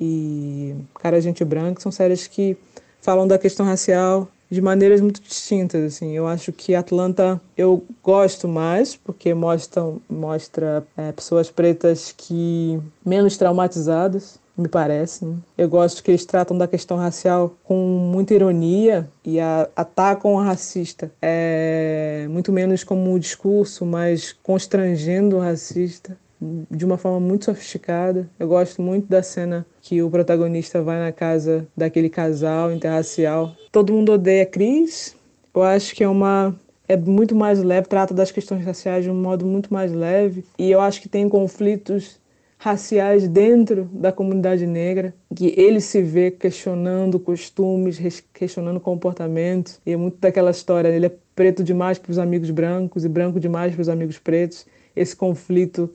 e 0.00 0.74
Cara 1.00 1.20
Gente 1.20 1.44
Branca 1.44 1.80
são 1.80 1.92
séries 1.92 2.26
que 2.26 2.56
falam 3.00 3.28
da 3.28 3.38
questão 3.38 3.64
racial 3.64 4.28
de 4.50 4.60
maneiras 4.60 5.00
muito 5.00 5.20
distintas. 5.20 5.94
Assim, 5.94 6.12
eu 6.12 6.26
acho 6.26 6.52
que 6.52 6.74
Atlanta 6.74 7.40
eu 7.56 7.84
gosto 8.02 8.48
mais 8.48 8.96
porque 8.96 9.34
mostra, 9.34 9.82
mostra 10.08 10.86
é, 10.96 11.12
pessoas 11.12 11.50
pretas 11.50 12.14
que 12.16 12.80
menos 13.04 13.36
traumatizadas, 13.36 14.38
me 14.56 14.68
parece. 14.68 15.24
Né? 15.24 15.36
Eu 15.56 15.68
gosto 15.68 16.02
que 16.02 16.10
eles 16.10 16.26
tratam 16.26 16.58
da 16.58 16.66
questão 16.66 16.96
racial 16.96 17.54
com 17.62 17.76
muita 17.76 18.34
ironia 18.34 19.08
e 19.24 19.38
a, 19.38 19.68
atacam 19.76 20.34
o 20.34 20.42
racista, 20.42 21.12
é, 21.22 22.26
muito 22.28 22.52
menos 22.52 22.82
como 22.82 23.12
um 23.12 23.18
discurso, 23.18 23.86
mas 23.86 24.34
constrangendo 24.42 25.36
o 25.36 25.40
racista 25.40 26.16
de 26.40 26.84
uma 26.84 26.96
forma 26.96 27.20
muito 27.20 27.46
sofisticada. 27.46 28.28
Eu 28.38 28.48
gosto 28.48 28.80
muito 28.80 29.06
da 29.08 29.22
cena 29.22 29.66
que 29.80 30.02
o 30.02 30.10
protagonista 30.10 30.82
vai 30.82 30.98
na 30.98 31.12
casa 31.12 31.66
daquele 31.76 32.08
casal 32.08 32.72
interracial. 32.72 33.54
Todo 33.72 33.92
mundo 33.92 34.12
odeia 34.12 34.46
Cris. 34.46 35.16
Eu 35.54 35.62
acho 35.62 35.94
que 35.94 36.04
é 36.04 36.08
uma 36.08 36.54
é 36.88 36.96
muito 36.96 37.34
mais 37.34 37.62
leve, 37.62 37.86
trata 37.86 38.14
das 38.14 38.30
questões 38.30 38.64
raciais 38.64 39.04
de 39.04 39.10
um 39.10 39.14
modo 39.14 39.44
muito 39.44 39.72
mais 39.72 39.92
leve 39.92 40.42
e 40.58 40.70
eu 40.70 40.80
acho 40.80 41.02
que 41.02 41.08
tem 41.08 41.28
conflitos 41.28 42.18
raciais 42.58 43.28
dentro 43.28 43.84
da 43.92 44.10
comunidade 44.10 44.66
negra, 44.66 45.14
que 45.34 45.54
ele 45.56 45.80
se 45.80 46.02
vê 46.02 46.30
questionando 46.30 47.20
costumes, 47.20 48.00
questionando 48.34 48.80
comportamentos. 48.80 49.80
E 49.86 49.92
é 49.92 49.96
muito 49.96 50.18
daquela 50.18 50.50
história, 50.50 50.88
ele 50.88 51.06
é 51.06 51.12
preto 51.36 51.62
demais 51.62 51.98
para 51.98 52.10
os 52.10 52.18
amigos 52.18 52.50
brancos 52.50 53.04
e 53.04 53.08
branco 53.08 53.38
demais 53.38 53.72
para 53.72 53.82
os 53.82 53.88
amigos 53.88 54.18
pretos. 54.18 54.66
Esse 54.96 55.14
conflito 55.14 55.88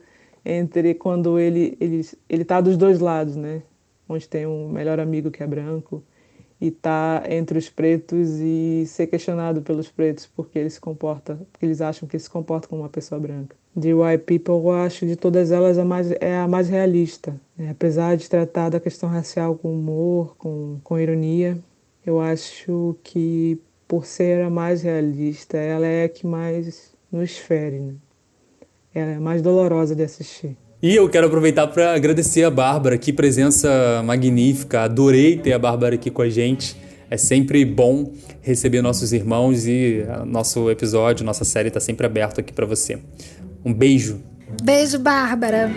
entre 0.44 0.94
quando 0.94 1.38
ele 1.38 1.76
ele 1.80 2.06
ele 2.28 2.44
tá 2.44 2.60
dos 2.60 2.76
dois 2.76 3.00
lados, 3.00 3.36
né? 3.36 3.62
Onde 4.08 4.28
tem 4.28 4.46
um 4.46 4.68
melhor 4.68 5.00
amigo 5.00 5.30
que 5.30 5.42
é 5.42 5.46
branco 5.46 6.02
e 6.60 6.70
tá 6.70 7.22
entre 7.28 7.58
os 7.58 7.68
pretos 7.68 8.28
e 8.40 8.84
ser 8.86 9.06
questionado 9.06 9.62
pelos 9.62 9.88
pretos 9.88 10.26
porque 10.26 10.58
ele 10.58 10.70
se 10.70 10.80
comporta, 10.80 11.36
porque 11.52 11.66
eles 11.66 11.80
acham 11.80 12.08
que 12.08 12.16
ele 12.16 12.22
se 12.22 12.30
comporta 12.30 12.68
como 12.68 12.82
uma 12.82 12.88
pessoa 12.88 13.20
branca. 13.20 13.56
De 13.76 13.92
White 13.92 14.24
People, 14.24 14.54
eu 14.54 14.72
acho 14.72 15.06
de 15.06 15.16
todas 15.16 15.50
elas 15.50 15.78
a 15.78 15.84
mais 15.84 16.10
é 16.20 16.36
a 16.36 16.46
mais 16.46 16.68
realista, 16.68 17.38
né? 17.56 17.70
apesar 17.70 18.16
de 18.16 18.28
tratar 18.28 18.70
da 18.70 18.80
questão 18.80 19.08
racial 19.08 19.56
com 19.56 19.74
humor, 19.74 20.36
com 20.36 20.78
com 20.84 20.98
ironia, 20.98 21.58
eu 22.06 22.20
acho 22.20 22.96
que 23.02 23.58
por 23.86 24.06
ser 24.06 24.42
a 24.42 24.50
mais 24.50 24.82
realista, 24.82 25.56
ela 25.56 25.86
é 25.86 26.04
a 26.04 26.08
que 26.08 26.26
mais 26.26 26.94
nos 27.10 27.36
fere, 27.36 27.78
né? 27.78 27.94
É 28.94 29.18
mais 29.18 29.42
dolorosa 29.42 29.94
de 29.94 30.02
assistir. 30.02 30.56
E 30.82 30.94
eu 30.94 31.08
quero 31.08 31.26
aproveitar 31.26 31.66
para 31.66 31.94
agradecer 31.94 32.44
a 32.44 32.50
Bárbara, 32.50 32.98
que 32.98 33.12
presença 33.12 34.02
magnífica. 34.04 34.82
Adorei 34.82 35.38
ter 35.38 35.52
a 35.52 35.58
Bárbara 35.58 35.94
aqui 35.94 36.10
com 36.10 36.22
a 36.22 36.28
gente. 36.28 36.76
É 37.10 37.16
sempre 37.16 37.64
bom 37.64 38.12
receber 38.42 38.82
nossos 38.82 39.12
irmãos 39.12 39.66
e 39.66 40.04
nosso 40.26 40.70
episódio, 40.70 41.24
nossa 41.24 41.44
série 41.44 41.68
está 41.68 41.80
sempre 41.80 42.06
aberto 42.06 42.40
aqui 42.40 42.52
para 42.52 42.66
você. 42.66 42.98
Um 43.64 43.72
beijo. 43.72 44.20
Beijo, 44.62 44.98
Bárbara. 44.98 45.70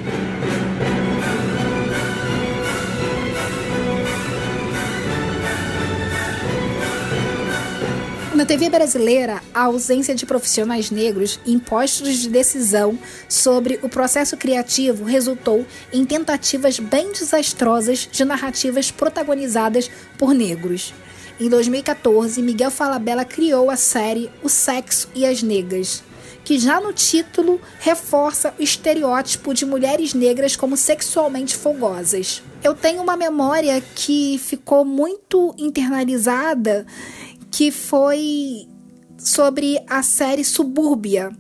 TV 8.48 8.70
brasileira, 8.70 9.44
a 9.54 9.64
ausência 9.64 10.16
de 10.16 10.26
profissionais 10.26 10.90
negros 10.90 11.38
em 11.46 11.60
postos 11.60 12.16
de 12.16 12.30
decisão 12.30 12.98
sobre 13.28 13.78
o 13.84 13.90
processo 13.90 14.38
criativo 14.38 15.04
resultou 15.04 15.66
em 15.92 16.06
tentativas 16.06 16.80
bem 16.80 17.12
desastrosas 17.12 18.08
de 18.10 18.24
narrativas 18.24 18.90
protagonizadas 18.90 19.92
por 20.18 20.34
negros. 20.34 20.94
Em 21.38 21.50
2014, 21.50 22.42
Miguel 22.42 22.72
Falabella 22.72 23.26
criou 23.26 23.70
a 23.70 23.76
série 23.76 24.32
O 24.42 24.48
Sexo 24.48 25.10
e 25.14 25.26
as 25.26 25.44
Negas, 25.44 26.02
que 26.46 26.58
já 26.58 26.80
no 26.80 26.94
título 26.94 27.60
reforça 27.82 28.54
o 28.58 28.64
estereótipo 28.64 29.54
de 29.54 29.66
mulheres 29.66 30.14
negras 30.14 30.56
como 30.56 30.78
sexualmente 30.78 31.54
folgosas. 31.54 32.42
Eu 32.64 32.74
tenho 32.74 33.02
uma 33.04 33.18
memória 33.18 33.84
que 33.94 34.38
ficou 34.38 34.86
muito 34.86 35.54
internalizada 35.58 36.86
que 37.58 37.72
foi 37.72 38.68
sobre 39.18 39.84
a 39.90 40.04
série 40.04 40.46
Subúrbia, 40.46 41.32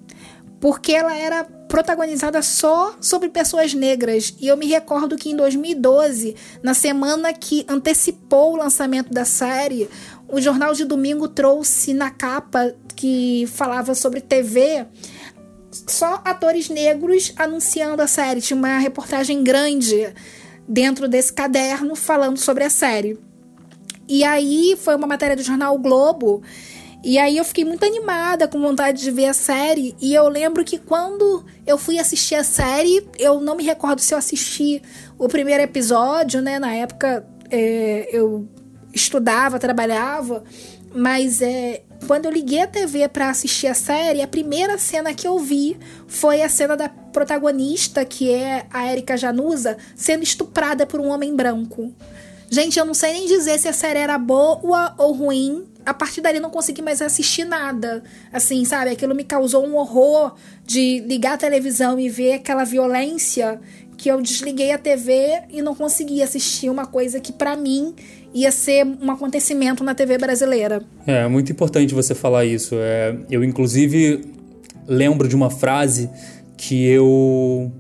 porque 0.60 0.92
ela 0.92 1.16
era 1.16 1.44
protagonizada 1.44 2.42
só 2.42 2.96
sobre 3.00 3.30
pessoas 3.30 3.76
negras. 3.76 4.34
E 4.42 4.48
eu 4.48 4.58
me 4.58 4.66
recordo 4.66 5.16
que 5.16 5.30
em 5.30 5.36
2012, 5.36 6.36
na 6.64 6.74
semana 6.74 7.32
que 7.34 7.64
antecipou 7.70 8.54
o 8.54 8.56
lançamento 8.56 9.14
da 9.14 9.26
série, 9.26 9.88
o 10.28 10.42
Jornal 10.42 10.74
de 10.74 10.86
Domingo 10.86 11.28
trouxe 11.28 11.94
na 11.94 12.10
capa 12.10 12.74
que 12.96 13.46
falava 13.54 13.94
sobre 13.94 14.20
TV 14.20 14.88
só 15.70 16.20
atores 16.26 16.68
negros 16.68 17.32
anunciando 17.38 18.02
a 18.02 18.08
série. 18.08 18.42
Tinha 18.42 18.58
uma 18.58 18.80
reportagem 18.80 19.44
grande 19.44 20.12
dentro 20.68 21.08
desse 21.08 21.32
caderno 21.32 21.96
falando 21.96 22.40
sobre 22.40 22.64
a 22.64 22.72
série. 22.72 23.27
E 24.08 24.24
aí 24.24 24.78
foi 24.80 24.96
uma 24.96 25.08
matéria 25.08 25.36
do 25.36 25.44
jornal 25.44 25.76
o 25.76 25.80
Globo. 25.80 26.42
E 27.04 27.18
aí 27.18 27.38
eu 27.38 27.46
fiquei 27.46 27.64
muito 27.64 27.86
animada, 27.86 28.48
com 28.48 28.60
vontade 28.60 29.02
de 29.02 29.12
ver 29.12 29.26
a 29.26 29.34
série. 29.34 29.96
E 30.02 30.14
eu 30.14 30.28
lembro 30.28 30.64
que 30.64 30.78
quando 30.78 31.46
eu 31.66 31.78
fui 31.78 32.00
assistir 32.00 32.36
a 32.36 32.44
série, 32.44 33.08
eu 33.18 33.40
não 33.40 33.56
me 33.56 33.64
recordo 33.64 34.02
se 34.02 34.14
eu 34.14 34.18
assisti 34.18 34.82
o 35.18 35.28
primeiro 35.28 35.64
episódio, 35.64 36.42
né? 36.42 36.60
Na 36.60 36.74
época 36.74 37.26
é, 37.50 38.10
eu 38.12 38.48
estudava, 38.94 39.60
trabalhava. 39.60 40.44
Mas 40.94 41.42
é, 41.42 41.84
quando 42.06 42.26
eu 42.26 42.32
liguei 42.32 42.62
a 42.62 42.68
TV 42.68 43.08
para 43.08 43.30
assistir 43.30 43.68
a 43.68 43.74
série, 43.74 44.22
a 44.22 44.28
primeira 44.28 44.78
cena 44.78 45.14
que 45.14 45.28
eu 45.28 45.38
vi 45.40 45.78
foi 46.08 46.42
a 46.42 46.50
cena 46.50 46.76
da 46.76 46.90
protagonista, 46.90 48.04
que 48.04 48.32
é 48.32 48.66
a 48.72 48.92
Erika 48.92 49.18
Januza, 49.18 49.78
sendo 49.96 50.24
estuprada 50.24 50.86
por 50.86 51.00
um 51.00 51.10
homem 51.10 51.36
branco. 51.36 51.94
Gente, 52.50 52.80
eu 52.80 52.86
não 52.86 52.94
sei 52.94 53.14
nem 53.14 53.28
dizer 53.28 53.60
se 53.60 53.68
a 53.68 53.74
série 53.74 54.00
era 54.00 54.18
boa 54.18 54.94
ou 54.98 55.14
ruim. 55.14 55.66
A 55.86 55.94
partir 55.94 56.22
dali 56.22 56.40
não 56.40 56.50
consegui 56.50 56.82
mais 56.82 57.02
assistir 57.02 57.46
nada. 57.46 58.04
Assim, 58.32 58.64
sabe? 58.66 58.92
Aquilo 58.92 59.16
me 59.16 59.24
causou 59.24 59.66
um 59.66 59.76
horror 59.76 60.36
de 60.66 61.00
ligar 61.02 61.34
a 61.34 61.38
televisão 61.38 62.00
e 62.00 62.10
ver 62.10 62.34
aquela 62.34 62.64
violência 62.64 63.60
que 63.98 64.10
eu 64.10 64.22
desliguei 64.22 64.72
a 64.72 64.78
TV 64.78 65.42
e 65.50 65.62
não 65.62 65.74
consegui 65.74 66.22
assistir 66.22 66.70
uma 66.70 66.86
coisa 66.86 67.20
que 67.20 67.34
para 67.34 67.56
mim 67.56 67.96
ia 68.34 68.52
ser 68.52 68.86
um 68.86 69.10
acontecimento 69.10 69.84
na 69.84 69.96
TV 69.96 70.18
brasileira. 70.18 70.84
É 71.06 71.28
muito 71.28 71.52
importante 71.52 71.96
você 71.96 72.14
falar 72.14 72.46
isso. 72.46 72.76
É, 72.76 73.18
eu 73.30 73.44
inclusive 73.44 74.24
lembro 74.88 75.28
de 75.28 75.36
uma 75.36 75.50
frase 75.50 76.10
que 76.56 76.86
eu 76.86 77.72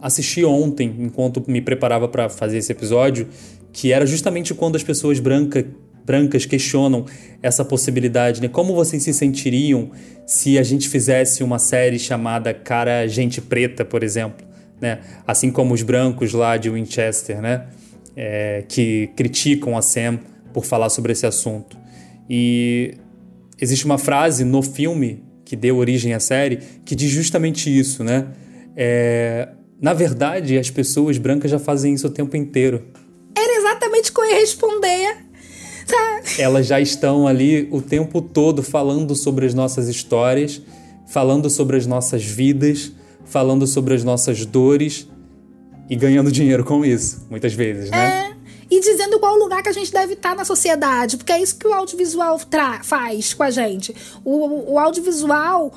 assisti 0.00 0.44
ontem 0.44 0.94
enquanto 0.98 1.42
me 1.46 1.60
preparava 1.60 2.08
para 2.08 2.28
fazer 2.28 2.58
esse 2.58 2.72
episódio 2.72 3.28
que 3.72 3.92
era 3.92 4.06
justamente 4.06 4.54
quando 4.54 4.76
as 4.76 4.82
pessoas 4.82 5.20
branca, 5.20 5.64
brancas 6.04 6.46
questionam 6.46 7.04
essa 7.42 7.64
possibilidade, 7.64 8.40
né? 8.40 8.48
Como 8.48 8.74
vocês 8.74 9.02
se 9.02 9.12
sentiriam 9.12 9.90
se 10.26 10.58
a 10.58 10.62
gente 10.62 10.88
fizesse 10.88 11.42
uma 11.42 11.58
série 11.58 11.98
chamada 11.98 12.52
Cara 12.52 13.06
Gente 13.06 13.40
Preta, 13.40 13.84
por 13.84 14.02
exemplo? 14.02 14.48
né? 14.80 15.00
Assim 15.26 15.50
como 15.50 15.74
os 15.74 15.82
brancos 15.82 16.32
lá 16.32 16.56
de 16.56 16.70
Winchester, 16.70 17.40
né? 17.40 17.66
É, 18.16 18.64
que 18.68 19.10
criticam 19.16 19.76
a 19.76 19.82
Sam 19.82 20.18
por 20.52 20.64
falar 20.64 20.88
sobre 20.90 21.12
esse 21.12 21.26
assunto. 21.26 21.76
E 22.28 22.94
existe 23.60 23.84
uma 23.84 23.98
frase 23.98 24.44
no 24.44 24.62
filme 24.62 25.22
que 25.44 25.54
deu 25.54 25.76
origem 25.76 26.12
à 26.14 26.20
série 26.20 26.58
que 26.84 26.94
diz 26.94 27.10
justamente 27.10 27.76
isso, 27.76 28.02
né? 28.02 28.26
É, 28.76 29.48
na 29.80 29.94
verdade, 29.94 30.58
as 30.58 30.70
pessoas 30.70 31.16
brancas 31.18 31.50
já 31.50 31.58
fazem 31.58 31.94
isso 31.94 32.06
o 32.06 32.10
tempo 32.10 32.36
inteiro. 32.36 32.86
Exatamente 33.78 34.10
o 34.10 34.14
que 34.14 34.20
eu 34.20 34.24
ia 34.24 34.40
responder. 34.40 35.16
Tá. 35.86 36.22
Elas 36.38 36.66
já 36.66 36.80
estão 36.80 37.26
ali 37.26 37.68
o 37.70 37.80
tempo 37.80 38.20
todo 38.20 38.62
falando 38.62 39.14
sobre 39.14 39.46
as 39.46 39.54
nossas 39.54 39.88
histórias, 39.88 40.60
falando 41.06 41.48
sobre 41.48 41.76
as 41.76 41.86
nossas 41.86 42.24
vidas, 42.24 42.92
falando 43.24 43.66
sobre 43.66 43.94
as 43.94 44.04
nossas 44.04 44.44
dores 44.44 45.08
e 45.88 45.96
ganhando 45.96 46.30
dinheiro 46.30 46.64
com 46.64 46.84
isso, 46.84 47.26
muitas 47.30 47.54
vezes, 47.54 47.90
né? 47.90 48.32
É. 48.32 48.38
E 48.70 48.80
dizendo 48.80 49.18
qual 49.18 49.34
lugar 49.36 49.62
que 49.62 49.68
a 49.70 49.72
gente 49.72 49.90
deve 49.90 50.12
estar 50.12 50.36
na 50.36 50.44
sociedade, 50.44 51.16
porque 51.16 51.32
é 51.32 51.40
isso 51.40 51.56
que 51.56 51.66
o 51.66 51.72
audiovisual 51.72 52.38
faz 52.82 53.32
com 53.32 53.42
a 53.42 53.50
gente. 53.50 53.94
O, 54.22 54.72
o 54.74 54.78
audiovisual 54.78 55.72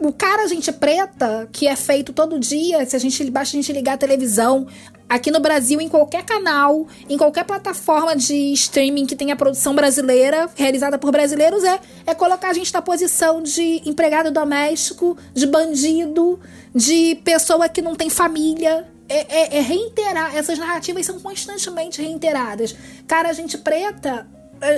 o 0.00 0.12
cara 0.12 0.46
gente 0.48 0.72
preta, 0.72 1.48
que 1.52 1.66
é 1.66 1.76
feito 1.76 2.12
todo 2.12 2.38
dia, 2.38 2.84
se 2.84 2.96
a 2.96 2.98
gente 2.98 3.30
basta 3.30 3.56
a 3.56 3.60
gente 3.60 3.72
ligar 3.72 3.94
a 3.94 3.98
televisão, 3.98 4.66
aqui 5.08 5.30
no 5.30 5.40
Brasil, 5.40 5.80
em 5.80 5.88
qualquer 5.88 6.24
canal, 6.24 6.86
em 7.08 7.16
qualquer 7.16 7.44
plataforma 7.44 8.16
de 8.16 8.52
streaming 8.52 9.06
que 9.06 9.14
tenha 9.14 9.36
produção 9.36 9.74
brasileira, 9.74 10.48
realizada 10.54 10.98
por 10.98 11.10
brasileiros, 11.10 11.62
é, 11.64 11.78
é 12.06 12.14
colocar 12.14 12.50
a 12.50 12.52
gente 12.52 12.72
na 12.72 12.82
posição 12.82 13.42
de 13.42 13.82
empregado 13.84 14.30
doméstico, 14.30 15.16
de 15.34 15.46
bandido, 15.46 16.40
de 16.74 17.16
pessoa 17.24 17.68
que 17.68 17.82
não 17.82 17.94
tem 17.94 18.08
família. 18.08 18.86
É, 19.08 19.56
é, 19.56 19.56
é 19.58 19.60
reiterar, 19.60 20.34
essas 20.34 20.58
narrativas 20.58 21.04
são 21.04 21.20
constantemente 21.20 22.00
reiteradas. 22.00 22.74
Cara, 23.06 23.28
a 23.28 23.32
gente 23.34 23.58
preta 23.58 24.26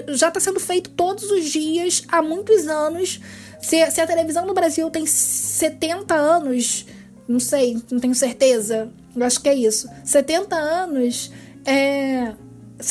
já 0.08 0.28
está 0.28 0.40
sendo 0.40 0.60
feito 0.60 0.90
todos 0.90 1.30
os 1.30 1.44
dias, 1.50 2.04
há 2.08 2.22
muitos 2.22 2.66
anos. 2.66 3.20
Se, 3.60 3.90
se 3.90 4.00
a 4.00 4.06
televisão 4.06 4.46
no 4.46 4.54
Brasil 4.54 4.90
tem 4.90 5.06
70 5.06 6.14
anos, 6.14 6.86
não 7.26 7.40
sei, 7.40 7.78
não 7.90 7.98
tenho 7.98 8.14
certeza, 8.14 8.88
eu 9.16 9.24
acho 9.24 9.40
que 9.40 9.48
é 9.48 9.54
isso. 9.54 9.88
70 10.04 10.54
anos, 10.54 11.32
é, 11.64 12.32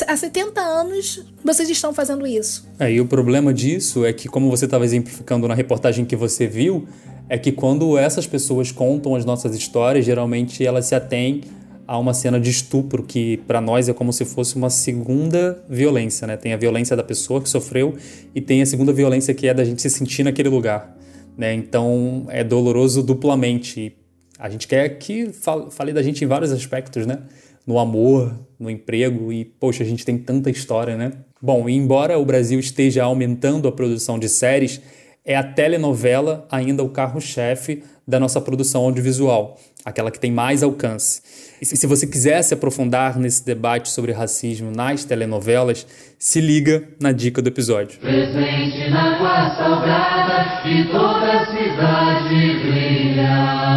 há 0.06 0.16
70 0.16 0.60
anos 0.60 1.24
vocês 1.44 1.68
estão 1.68 1.92
fazendo 1.92 2.26
isso. 2.26 2.66
É, 2.78 2.90
e 2.90 3.00
o 3.00 3.06
problema 3.06 3.52
disso 3.52 4.04
é 4.04 4.12
que, 4.12 4.28
como 4.28 4.50
você 4.50 4.64
estava 4.64 4.84
exemplificando 4.84 5.46
na 5.46 5.54
reportagem 5.54 6.04
que 6.04 6.16
você 6.16 6.46
viu, 6.46 6.88
é 7.28 7.38
que 7.38 7.52
quando 7.52 7.96
essas 7.96 8.26
pessoas 8.26 8.70
contam 8.72 9.14
as 9.14 9.24
nossas 9.24 9.54
histórias, 9.54 10.04
geralmente 10.04 10.64
elas 10.64 10.86
se 10.86 10.94
atêm 10.94 11.42
a 11.86 11.98
uma 11.98 12.14
cena 12.14 12.40
de 12.40 12.50
estupro 12.50 13.02
que 13.02 13.38
para 13.46 13.60
nós 13.60 13.88
é 13.88 13.92
como 13.92 14.12
se 14.12 14.24
fosse 14.24 14.56
uma 14.56 14.70
segunda 14.70 15.62
violência, 15.68 16.26
né? 16.26 16.36
Tem 16.36 16.52
a 16.52 16.56
violência 16.56 16.96
da 16.96 17.02
pessoa 17.02 17.40
que 17.40 17.48
sofreu 17.48 17.94
e 18.34 18.40
tem 18.40 18.62
a 18.62 18.66
segunda 18.66 18.92
violência 18.92 19.34
que 19.34 19.46
é 19.46 19.54
da 19.54 19.64
gente 19.64 19.82
se 19.82 19.90
sentir 19.90 20.22
naquele 20.22 20.48
lugar, 20.48 20.96
né? 21.36 21.54
Então 21.54 22.26
é 22.28 22.42
doloroso 22.42 23.02
duplamente. 23.02 23.96
A 24.38 24.48
gente 24.48 24.66
quer 24.66 24.88
que 24.98 25.30
fale 25.70 25.92
da 25.92 26.02
gente 26.02 26.24
em 26.24 26.26
vários 26.26 26.52
aspectos, 26.52 27.06
né? 27.06 27.18
No 27.66 27.78
amor, 27.78 28.38
no 28.58 28.68
emprego 28.68 29.32
e, 29.32 29.44
poxa, 29.44 29.82
a 29.82 29.86
gente 29.86 30.04
tem 30.04 30.18
tanta 30.18 30.50
história, 30.50 30.96
né? 30.96 31.12
Bom, 31.40 31.68
embora 31.68 32.18
o 32.18 32.24
Brasil 32.24 32.58
esteja 32.58 33.04
aumentando 33.04 33.68
a 33.68 33.72
produção 33.72 34.18
de 34.18 34.28
séries, 34.28 34.80
é 35.24 35.36
a 35.36 35.42
telenovela 35.42 36.46
ainda 36.50 36.82
o 36.82 36.88
carro-chefe 36.88 37.82
da 38.06 38.20
nossa 38.20 38.40
produção 38.40 38.82
audiovisual, 38.82 39.58
aquela 39.84 40.10
que 40.10 40.20
tem 40.20 40.30
mais 40.30 40.62
alcance. 40.62 41.22
E 41.60 41.64
se 41.64 41.86
você 41.86 42.06
quiser 42.06 42.42
se 42.42 42.52
aprofundar 42.52 43.18
nesse 43.18 43.42
debate 43.44 43.88
sobre 43.88 44.12
racismo 44.12 44.70
nas 44.70 45.04
telenovelas, 45.04 45.86
se 46.18 46.40
liga 46.40 46.86
na 47.00 47.12
dica 47.12 47.40
do 47.40 47.48
episódio. 47.48 47.98
Presente 48.00 48.90
na 48.90 49.18
quarta 49.18 50.68
e 50.68 50.84
toda 50.90 51.40
a 51.40 51.46
cidade 51.46 52.58
brilha. 52.60 53.74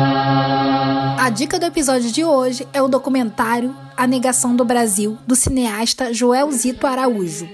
A 1.19 1.29
dica 1.29 1.59
do 1.59 1.65
episódio 1.65 2.11
de 2.11 2.23
hoje 2.25 2.67
é 2.73 2.81
o 2.81 2.87
documentário 2.87 3.75
A 3.95 4.05
Negação 4.07 4.55
do 4.55 4.65
Brasil, 4.65 5.17
do 5.25 5.35
cineasta 5.35 6.13
Joel 6.13 6.51
Zito 6.51 6.85
Araújo. 6.87 7.47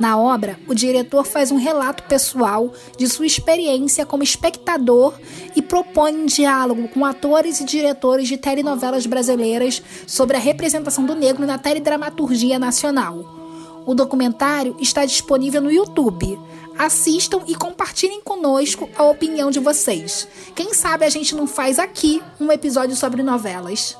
Na 0.00 0.16
obra, 0.16 0.58
o 0.66 0.74
diretor 0.74 1.26
faz 1.26 1.52
um 1.52 1.58
relato 1.58 2.04
pessoal 2.04 2.72
de 2.96 3.06
sua 3.06 3.26
experiência 3.26 4.06
como 4.06 4.22
espectador 4.22 5.12
e 5.54 5.60
propõe 5.60 6.14
um 6.14 6.24
diálogo 6.24 6.88
com 6.88 7.04
atores 7.04 7.60
e 7.60 7.66
diretores 7.66 8.26
de 8.26 8.38
telenovelas 8.38 9.04
brasileiras 9.04 9.82
sobre 10.06 10.38
a 10.38 10.40
representação 10.40 11.04
do 11.04 11.14
negro 11.14 11.44
na 11.46 11.58
teledramaturgia 11.58 12.58
nacional. 12.58 13.82
O 13.84 13.94
documentário 13.94 14.74
está 14.80 15.04
disponível 15.04 15.60
no 15.60 15.70
YouTube. 15.70 16.40
Assistam 16.78 17.42
e 17.46 17.54
compartilhem 17.54 18.22
conosco 18.22 18.88
a 18.96 19.04
opinião 19.04 19.50
de 19.50 19.60
vocês. 19.60 20.26
Quem 20.54 20.72
sabe 20.72 21.04
a 21.04 21.10
gente 21.10 21.34
não 21.34 21.46
faz 21.46 21.78
aqui 21.78 22.22
um 22.40 22.50
episódio 22.50 22.96
sobre 22.96 23.22
novelas. 23.22 23.98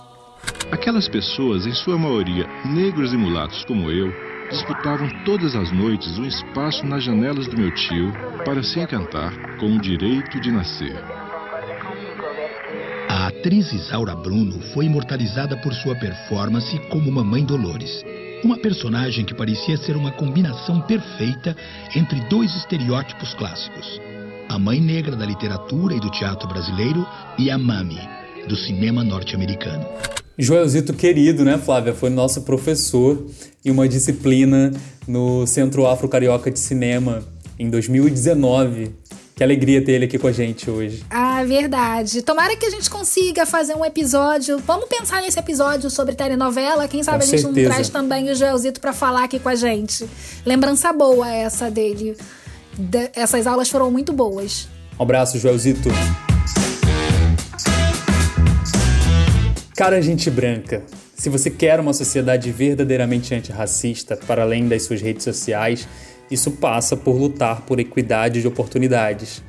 Aquelas 0.73 1.07
pessoas, 1.09 1.67
em 1.67 1.75
sua 1.75 1.99
maioria 1.99 2.47
negros 2.65 3.13
e 3.13 3.19
mulatos 3.19 3.63
como 3.67 3.91
eu, 3.91 4.30
disputavam 4.51 5.09
todas 5.25 5.55
as 5.55 5.71
noites 5.71 6.19
um 6.19 6.27
espaço 6.27 6.85
nas 6.85 7.05
janelas 7.05 7.47
do 7.47 7.57
meu 7.57 7.73
tio 7.73 8.13
para 8.45 8.63
se 8.63 8.81
encantar 8.81 9.33
com 9.59 9.77
o 9.77 9.81
direito 9.81 10.41
de 10.41 10.51
nascer. 10.51 10.97
A 13.09 13.29
atriz 13.29 13.73
Isaura 13.73 14.15
Bruno 14.15 14.61
foi 14.75 14.87
imortalizada 14.87 15.57
por 15.57 15.73
sua 15.73 15.95
performance 15.95 16.79
como 16.89 17.11
Mamãe 17.11 17.45
Dolores. 17.45 18.05
Uma 18.43 18.57
personagem 18.57 19.25
que 19.25 19.35
parecia 19.35 19.77
ser 19.77 19.97
uma 19.97 20.11
combinação 20.11 20.81
perfeita 20.81 21.57
entre 21.95 22.21
dois 22.29 22.55
estereótipos 22.57 23.35
clássicos: 23.35 24.01
a 24.49 24.59
mãe 24.59 24.81
negra 24.81 25.15
da 25.15 25.27
literatura 25.27 25.95
e 25.95 26.01
do 26.01 26.11
teatro 26.11 26.49
brasileiro 26.49 27.07
e 27.39 27.51
a 27.51 27.59
Mami, 27.59 28.01
do 28.49 28.57
cinema 28.57 29.05
norte-americano. 29.05 29.87
Joelzito 30.41 30.93
querido, 30.95 31.45
né, 31.45 31.59
Flávia? 31.59 31.95
Foi 31.95 32.09
nosso 32.09 32.43
professor 32.43 33.27
em 33.65 33.71
uma 33.71 33.89
disciplina 33.89 34.73
no 35.07 35.47
Centro 35.47 35.87
Afro 35.87 36.09
Carioca 36.09 36.51
de 36.51 36.59
Cinema 36.59 37.23
em 37.59 37.69
2019. 37.69 38.95
Que 39.37 39.45
alegria 39.45 39.83
ter 39.83 39.93
ele 39.93 40.05
aqui 40.05 40.19
com 40.19 40.27
a 40.27 40.33
gente 40.33 40.71
hoje. 40.71 41.03
Ah, 41.09 41.43
verdade. 41.45 42.21
Tomara 42.21 42.55
que 42.57 42.67
a 42.67 42.71
gente 42.71 42.91
consiga 42.91 43.47
fazer 43.47 43.75
um 43.75 43.85
episódio. 43.85 44.59
Vamos 44.67 44.87
pensar 44.87 45.23
nesse 45.23 45.39
episódio 45.39 45.89
sobre 45.89 46.15
telenovela. 46.15 46.87
Quem 46.87 47.03
sabe 47.03 47.19
com 47.19 47.25
a 47.25 47.27
gente 47.27 47.43
certeza. 47.43 47.69
não 47.69 47.75
traz 47.75 47.89
também 47.89 48.31
o 48.31 48.35
Joelzito 48.35 48.81
para 48.81 48.93
falar 48.93 49.25
aqui 49.25 49.39
com 49.39 49.49
a 49.49 49.55
gente. 49.55 50.07
Lembrança 50.45 50.93
boa 50.93 51.31
essa 51.31 51.71
dele. 51.71 52.17
De 52.79 53.11
essas 53.15 53.47
aulas 53.47 53.69
foram 53.69 53.91
muito 53.91 54.13
boas. 54.13 54.69
Um 54.99 55.03
abraço, 55.03 55.39
Joelzito. 55.39 55.89
Cara, 59.81 59.97
gente 60.03 60.31
branca, 60.31 60.85
se 61.17 61.31
você 61.31 61.49
quer 61.49 61.81
uma 61.81 61.95
sociedade 61.95 62.53
verdadeiramente 62.53 63.35
antirracista, 63.35 64.15
para 64.15 64.43
além 64.43 64.69
das 64.69 64.83
suas 64.83 65.01
redes 65.01 65.25
sociais, 65.25 65.89
isso 66.31 66.51
passa 66.51 66.99
por 66.99 67.17
lutar 67.17 67.63
por 67.63 67.81
equidade 67.81 68.43
de 68.43 68.47
oportunidades. 68.47 69.43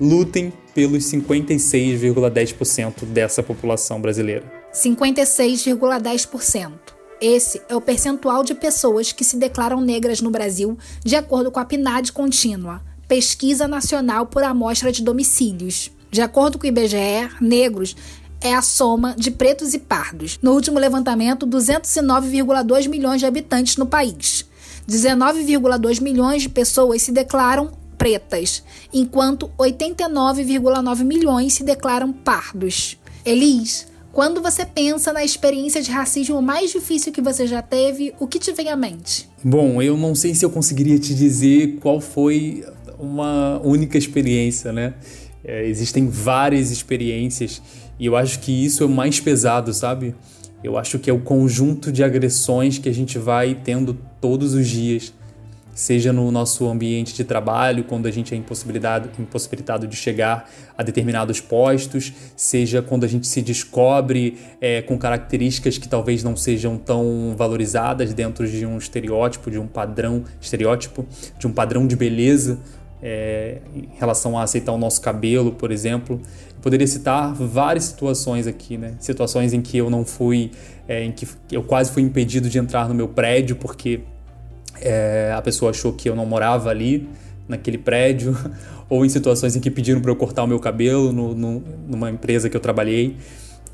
Lutem 0.00 0.50
pelos 0.74 1.04
56,10% 1.04 3.04
dessa 3.04 3.42
população 3.42 4.00
brasileira. 4.00 4.50
56,10%. 4.72 6.70
Esse 7.20 7.60
é 7.68 7.76
o 7.76 7.80
percentual 7.82 8.42
de 8.42 8.54
pessoas 8.54 9.12
que 9.12 9.22
se 9.22 9.36
declaram 9.36 9.82
negras 9.82 10.22
no 10.22 10.30
Brasil, 10.30 10.78
de 11.04 11.14
acordo 11.14 11.50
com 11.50 11.60
a 11.60 11.64
PNAD 11.66 12.10
contínua, 12.10 12.80
Pesquisa 13.06 13.68
Nacional 13.68 14.24
por 14.24 14.44
Amostra 14.44 14.90
de 14.90 15.02
Domicílios. 15.02 15.90
De 16.10 16.22
acordo 16.22 16.58
com 16.58 16.64
o 16.64 16.68
IBGE, 16.68 17.28
negros 17.38 17.94
é 18.44 18.54
a 18.54 18.60
soma 18.60 19.14
de 19.16 19.30
pretos 19.30 19.72
e 19.72 19.78
pardos. 19.78 20.38
No 20.42 20.52
último 20.52 20.78
levantamento, 20.78 21.46
209,2 21.46 22.86
milhões 22.88 23.18
de 23.18 23.26
habitantes 23.26 23.78
no 23.78 23.86
país. 23.86 24.44
19,2 24.86 26.00
milhões 26.02 26.42
de 26.42 26.50
pessoas 26.50 27.00
se 27.00 27.10
declaram 27.10 27.72
pretas, 27.96 28.62
enquanto 28.92 29.50
89,9 29.58 31.04
milhões 31.04 31.54
se 31.54 31.64
declaram 31.64 32.12
pardos. 32.12 32.98
Elis, 33.24 33.86
quando 34.12 34.42
você 34.42 34.66
pensa 34.66 35.10
na 35.10 35.24
experiência 35.24 35.80
de 35.80 35.90
racismo 35.90 36.42
mais 36.42 36.70
difícil 36.70 37.12
que 37.12 37.22
você 37.22 37.46
já 37.46 37.62
teve, 37.62 38.14
o 38.20 38.26
que 38.26 38.38
te 38.38 38.52
vem 38.52 38.68
à 38.68 38.76
mente? 38.76 39.26
Bom, 39.42 39.80
eu 39.80 39.96
não 39.96 40.14
sei 40.14 40.34
se 40.34 40.44
eu 40.44 40.50
conseguiria 40.50 40.98
te 40.98 41.14
dizer 41.14 41.78
qual 41.80 41.98
foi 41.98 42.62
uma 42.98 43.58
única 43.64 43.96
experiência, 43.96 44.70
né? 44.70 44.94
É, 45.42 45.66
existem 45.66 46.08
várias 46.08 46.70
experiências 46.70 47.60
e 47.98 48.06
eu 48.06 48.16
acho 48.16 48.40
que 48.40 48.52
isso 48.64 48.82
é 48.82 48.86
o 48.86 48.90
mais 48.90 49.20
pesado, 49.20 49.72
sabe? 49.72 50.14
Eu 50.62 50.78
acho 50.78 50.98
que 50.98 51.10
é 51.10 51.12
o 51.12 51.20
conjunto 51.20 51.92
de 51.92 52.02
agressões 52.02 52.78
que 52.78 52.88
a 52.88 52.94
gente 52.94 53.18
vai 53.18 53.54
tendo 53.54 53.98
todos 54.18 54.54
os 54.54 54.66
dias. 54.66 55.12
seja 55.74 56.12
no 56.12 56.30
nosso 56.30 56.68
ambiente 56.68 57.12
de 57.12 57.24
trabalho, 57.24 57.82
quando 57.82 58.06
a 58.06 58.10
gente 58.10 58.32
é 58.32 58.36
impossibilitado, 58.36 59.10
impossibilitado 59.18 59.88
de 59.88 59.96
chegar 59.96 60.48
a 60.78 60.84
determinados 60.84 61.40
postos, 61.40 62.12
seja 62.36 62.80
quando 62.80 63.02
a 63.02 63.08
gente 63.08 63.26
se 63.26 63.42
descobre 63.42 64.38
é, 64.60 64.82
com 64.82 64.96
características 64.96 65.76
que 65.76 65.88
talvez 65.88 66.22
não 66.22 66.36
sejam 66.36 66.78
tão 66.78 67.34
valorizadas 67.36 68.14
dentro 68.14 68.48
de 68.48 68.64
um 68.64 68.78
estereótipo, 68.78 69.50
de 69.50 69.58
um 69.58 69.66
padrão, 69.66 70.22
estereótipo, 70.40 71.04
de 71.38 71.46
um 71.48 71.52
padrão 71.52 71.86
de 71.86 71.96
beleza. 71.96 72.58
É, 73.06 73.58
em 73.74 73.88
relação 73.98 74.38
a 74.38 74.44
aceitar 74.44 74.72
o 74.72 74.78
nosso 74.78 75.02
cabelo, 75.02 75.52
por 75.52 75.70
exemplo. 75.70 76.22
Poderia 76.64 76.86
citar 76.86 77.34
várias 77.34 77.84
situações 77.84 78.46
aqui, 78.46 78.78
né? 78.78 78.94
Situações 78.98 79.52
em 79.52 79.60
que 79.60 79.76
eu 79.76 79.90
não 79.90 80.02
fui, 80.02 80.50
é, 80.88 81.04
em 81.04 81.12
que 81.12 81.28
eu 81.52 81.62
quase 81.62 81.92
fui 81.92 82.02
impedido 82.02 82.48
de 82.48 82.58
entrar 82.58 82.88
no 82.88 82.94
meu 82.94 83.06
prédio 83.06 83.54
porque 83.56 84.00
é, 84.80 85.30
a 85.36 85.42
pessoa 85.42 85.72
achou 85.72 85.92
que 85.92 86.08
eu 86.08 86.16
não 86.16 86.24
morava 86.24 86.70
ali, 86.70 87.06
naquele 87.46 87.76
prédio, 87.76 88.34
ou 88.88 89.04
em 89.04 89.10
situações 89.10 89.54
em 89.54 89.60
que 89.60 89.70
pediram 89.70 90.00
para 90.00 90.10
eu 90.10 90.16
cortar 90.16 90.42
o 90.42 90.46
meu 90.46 90.58
cabelo 90.58 91.12
no, 91.12 91.34
no, 91.34 91.62
numa 91.86 92.10
empresa 92.10 92.48
que 92.48 92.56
eu 92.56 92.60
trabalhei. 92.62 93.18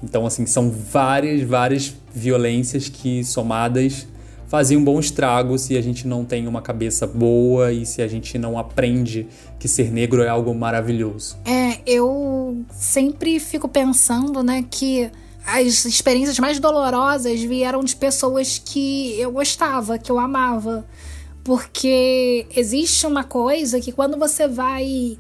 Então, 0.03 0.27
assim, 0.27 0.45
são 0.45 0.69
várias, 0.69 1.43
várias 1.43 1.95
violências 2.13 2.89
que 2.89 3.23
somadas 3.23 4.09
fazem 4.51 4.77
um 4.77 4.83
bom 4.83 4.99
estrago 4.99 5.57
se 5.57 5.77
a 5.79 5.81
gente 5.81 6.09
não 6.09 6.25
tem 6.25 6.49
uma 6.49 6.61
cabeça 6.61 7.07
boa 7.07 7.73
e 7.73 7.87
se 7.87 8.03
a 8.03 8.09
gente 8.09 8.37
não 8.37 8.59
aprende 8.59 9.29
que 9.61 9.69
ser 9.69 9.93
negro 9.93 10.25
é 10.25 10.29
algo 10.29 10.53
maravilhoso. 10.53 11.39
É, 11.45 11.79
eu 11.87 12.65
sempre 12.73 13.39
fico 13.39 13.69
pensando, 13.69 14.43
né, 14.43 14.65
que 14.69 15.09
as 15.47 15.85
experiências 15.85 16.41
mais 16.41 16.59
dolorosas 16.59 17.41
vieram 17.41 17.85
de 17.85 17.95
pessoas 17.95 18.61
que 18.63 19.15
eu 19.21 19.31
gostava, 19.31 19.97
que 19.97 20.11
eu 20.11 20.19
amava. 20.19 20.85
Porque 21.45 22.45
existe 22.55 23.07
uma 23.07 23.23
coisa 23.23 23.81
que 23.81 23.93
quando 23.93 24.19
você 24.19 24.49
vai 24.49 25.17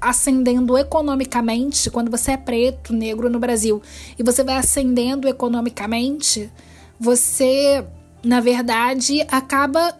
ascendendo 0.00 0.78
economicamente, 0.78 1.90
quando 1.90 2.10
você 2.10 2.32
é 2.32 2.36
preto, 2.38 2.94
negro 2.94 3.28
no 3.28 3.38
Brasil, 3.38 3.82
e 4.18 4.22
você 4.22 4.42
vai 4.42 4.56
ascendendo 4.56 5.28
economicamente, 5.28 6.50
você, 6.98 7.84
na 8.22 8.40
verdade, 8.40 9.26
acaba 9.30 9.96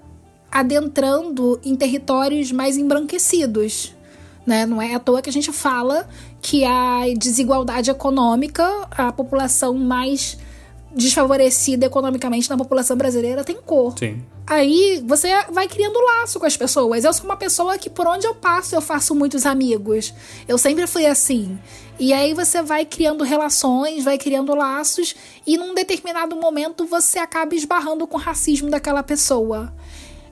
adentrando 0.50 1.60
em 1.64 1.74
territórios 1.74 2.52
mais 2.52 2.76
embranquecidos. 2.76 3.94
Né? 4.46 4.66
Não 4.66 4.82
é 4.82 4.94
à 4.94 4.98
toa 4.98 5.22
que 5.22 5.30
a 5.30 5.32
gente 5.32 5.50
fala 5.52 6.08
que 6.40 6.64
a 6.64 7.02
desigualdade 7.16 7.90
econômica, 7.90 8.64
a 8.90 9.12
população 9.12 9.74
mais 9.74 10.36
desfavorecida 10.94 11.86
economicamente 11.86 12.48
na 12.50 12.56
população 12.56 12.96
brasileira 12.96 13.44
tem 13.44 13.56
cor. 13.56 13.94
Sim. 13.98 14.22
Aí 14.46 15.02
você 15.06 15.28
vai 15.50 15.66
criando 15.66 15.98
laço 15.98 16.38
com 16.38 16.46
as 16.46 16.56
pessoas. 16.56 17.04
Eu 17.04 17.12
sou 17.12 17.24
uma 17.24 17.36
pessoa 17.36 17.78
que 17.78 17.88
por 17.88 18.06
onde 18.06 18.26
eu 18.26 18.34
passo 18.34 18.74
eu 18.74 18.80
faço 18.80 19.14
muitos 19.14 19.46
amigos. 19.46 20.12
Eu 20.46 20.58
sempre 20.58 20.86
fui 20.86 21.06
assim. 21.06 21.58
E 21.98 22.12
aí 22.12 22.34
você 22.34 22.62
vai 22.62 22.84
criando 22.84 23.24
relações, 23.24 24.04
vai 24.04 24.18
criando 24.18 24.54
laços 24.54 25.14
e 25.46 25.56
num 25.56 25.74
determinado 25.74 26.36
momento 26.36 26.84
você 26.84 27.18
acaba 27.18 27.54
esbarrando 27.54 28.06
com 28.06 28.16
o 28.16 28.20
racismo 28.20 28.68
daquela 28.68 29.02
pessoa. 29.02 29.72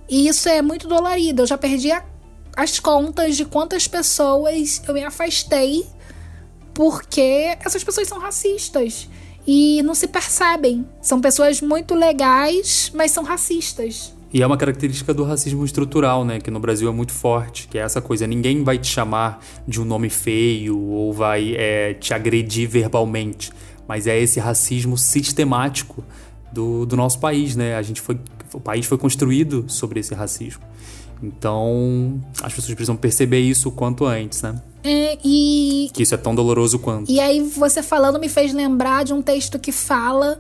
E 0.09 0.29
isso 0.29 0.49
é 0.49 0.61
muito 0.61 0.89
dolorido. 0.89 1.43
Eu 1.43 1.47
já 1.47 1.57
perdi 1.57 1.93
a, 1.93 2.05
as 2.57 2.79
contas 2.81 3.37
de 3.37 3.45
quantas 3.45 3.87
pessoas 3.87 4.83
eu 4.87 4.93
me 4.93 5.05
afastei 5.05 5.87
porque 6.75 7.57
essas 7.65 7.83
pessoas 7.85 8.09
são 8.09 8.19
racistas 8.19 9.09
e 9.53 9.83
não 9.83 9.97
se 9.97 10.07
percebem. 10.07 10.87
São 11.03 11.21
pessoas 11.21 11.61
muito 11.61 11.93
legais, 11.93 12.93
mas 12.95 13.11
são 13.11 13.25
racistas. 13.25 14.15
E 14.33 14.41
é 14.41 14.47
uma 14.47 14.57
característica 14.57 15.13
do 15.13 15.25
racismo 15.25 15.65
estrutural, 15.65 16.25
né? 16.25 16.39
Que 16.39 16.53
no 16.53 16.61
Brasil 16.61 16.89
é 16.89 16.93
muito 16.93 17.11
forte, 17.13 17.67
que 17.67 17.77
é 17.77 17.81
essa 17.81 18.01
coisa. 18.01 18.29
Ninguém 18.29 18.63
vai 18.63 18.79
te 18.79 18.87
chamar 18.87 19.45
de 19.67 19.81
um 19.81 19.85
nome 19.85 20.09
feio 20.09 20.79
ou 20.79 21.13
vai 21.13 21.57
é, 21.57 21.95
te 21.95 22.15
agredir 22.15 22.69
verbalmente. 22.69 23.51
Mas 23.89 24.07
é 24.07 24.17
esse 24.17 24.39
racismo 24.39 24.97
sistemático 24.97 26.05
do, 26.53 26.87
do 26.87 26.97
nosso 26.97 27.19
país, 27.19 27.57
né? 27.57 27.75
A 27.75 27.83
gente 27.83 28.01
foi, 28.01 28.21
o 28.55 28.61
país 28.61 28.87
foi 28.87 28.99
construído 28.99 29.65
sobre 29.67 29.99
esse 29.99 30.15
racismo. 30.15 30.63
Então, 31.23 32.21
as 32.43 32.53
pessoas 32.53 32.75
precisam 32.75 32.97
perceber 32.97 33.41
isso 33.41 33.69
o 33.69 33.73
quanto 33.73 34.07
antes, 34.07 34.43
né? 34.43 34.61
É, 34.83 35.19
e. 35.25 35.91
Que 35.93 36.03
isso 36.03 36.15
é 36.15 36.19
tão 36.19 36.35
doloroso 36.35 36.79
quanto. 36.79 37.11
E 37.11 37.21
aí, 37.21 37.41
você 37.43 37.83
falando 37.83 38.19
me 38.19 38.29
fez 38.29 38.53
lembrar 38.53 39.05
de 39.05 39.13
um 39.13 39.21
texto 39.21 39.59
que 39.59 39.73
fala 39.73 40.39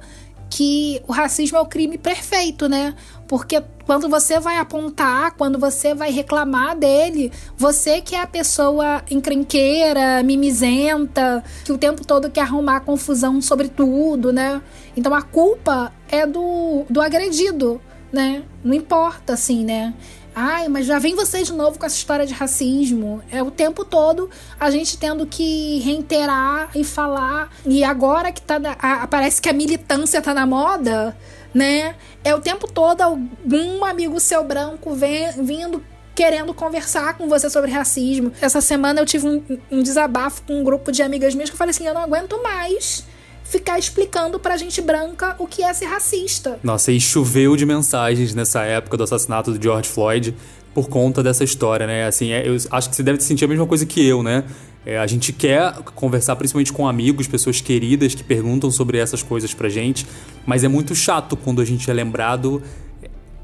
que 0.51 1.01
o 1.07 1.13
racismo 1.13 1.57
é 1.57 1.61
o 1.61 1.67
crime 1.67 1.97
perfeito, 1.97 2.69
né? 2.69 2.95
Porque 3.29 3.63
quando 3.87 4.09
você 4.09 4.41
vai 4.41 4.57
apontar, 4.57 5.37
quando 5.37 5.59
você 5.59 5.95
vai 5.95 6.11
reclamar 6.11 6.77
dele, 6.77 7.31
você 7.57 8.01
que 8.01 8.17
é 8.17 8.21
a 8.21 8.27
pessoa 8.27 9.03
encrenqueira, 9.09 10.23
mimizenta, 10.25 11.45
que 11.65 11.71
o 11.71 11.79
tempo 11.79 12.05
todo 12.05 12.29
quer 12.29 12.43
arrumar 12.43 12.81
confusão 12.81 13.41
sobre 13.41 13.69
tudo, 13.69 14.33
né? 14.33 14.61
Então 14.97 15.15
a 15.15 15.23
culpa 15.23 15.93
é 16.11 16.27
do, 16.27 16.85
do 16.91 17.01
agredido, 17.01 17.81
né? 18.13 18.43
Não 18.65 18.75
importa, 18.75 19.35
assim, 19.35 19.65
né? 19.65 19.95
Ai, 20.43 20.69
mas 20.69 20.87
já 20.87 20.99
vem 20.99 21.15
você 21.15 21.43
de 21.43 21.53
novo 21.53 21.79
com 21.79 21.85
essa 21.85 21.97
história 21.97 22.25
de 22.25 22.33
racismo. 22.33 23.23
É 23.31 23.43
o 23.43 23.51
tempo 23.51 23.85
todo 23.85 24.31
a 24.59 24.71
gente 24.71 24.97
tendo 24.97 25.27
que 25.27 25.81
reiterar 25.81 26.71
e 26.75 26.83
falar. 26.83 27.51
E 27.67 27.85
agora 27.85 28.33
que 28.33 28.41
tá. 28.41 28.59
Na, 28.59 28.73
a, 28.73 29.07
parece 29.07 29.43
que 29.43 29.51
a 29.51 29.53
militância 29.53 30.23
tá 30.23 30.33
na 30.33 30.47
moda, 30.47 31.15
né? 31.53 31.95
É 32.25 32.35
o 32.35 32.41
tempo 32.41 32.67
todo 32.67 33.03
algum 33.03 33.85
amigo 33.85 34.19
seu 34.19 34.43
branco 34.43 34.95
vem, 34.95 35.31
vindo 35.43 35.85
querendo 36.15 36.55
conversar 36.55 37.19
com 37.19 37.29
você 37.29 37.51
sobre 37.51 37.71
racismo. 37.71 38.33
Essa 38.41 38.63
semana 38.63 38.99
eu 38.99 39.05
tive 39.05 39.29
um, 39.29 39.43
um 39.71 39.83
desabafo 39.83 40.41
com 40.47 40.59
um 40.59 40.65
grupo 40.65 40.91
de 40.91 41.03
amigas 41.03 41.35
minhas 41.35 41.51
que 41.51 41.55
eu 41.55 41.59
falei 41.59 41.73
assim: 41.73 41.87
eu 41.87 41.93
não 41.93 42.01
aguento 42.01 42.43
mais 42.43 43.05
ficar 43.51 43.81
explicando 43.81 44.39
pra 44.39 44.57
gente 44.57 44.81
branca 44.81 45.35
o 45.37 45.47
que 45.47 45.65
é 45.65 45.75
ser 45.75 45.87
racista. 45.87 46.61
Nossa, 46.63 46.93
e 46.93 47.01
choveu 47.01 47.57
de 47.57 47.67
mensagens 47.67 48.33
nessa 48.33 48.63
época 48.63 48.97
do 48.97 49.03
assassinato 49.03 49.53
do 49.53 49.61
George 49.61 49.89
Floyd 49.89 50.37
por 50.73 50.89
conta 50.89 51.21
dessa 51.21 51.43
história, 51.43 51.85
né? 51.85 52.07
Assim, 52.07 52.31
é, 52.31 52.49
eu 52.49 52.57
acho 52.71 52.89
que 52.89 52.95
você 52.95 53.03
deve 53.03 53.21
sentir 53.21 53.45
a 53.45 53.49
mesma 53.49 53.67
coisa 53.67 53.85
que 53.85 54.07
eu, 54.07 54.23
né? 54.23 54.45
É, 54.87 54.99
a 54.99 55.07
gente 55.07 55.33
quer 55.33 55.75
conversar 55.97 56.37
principalmente 56.37 56.73
com 56.73 56.87
amigos, 56.87 57.27
pessoas 57.27 57.61
queridas 57.61 58.15
que 58.15 58.23
perguntam 58.23 58.71
sobre 58.71 58.99
essas 58.99 59.21
coisas 59.21 59.53
pra 59.53 59.69
gente, 59.69 60.07
mas 60.47 60.63
é 60.63 60.69
muito 60.69 60.95
chato 60.95 61.37
quando 61.37 61.61
a 61.61 61.65
gente 61.65 61.91
é 61.91 61.93
lembrado 61.93 62.63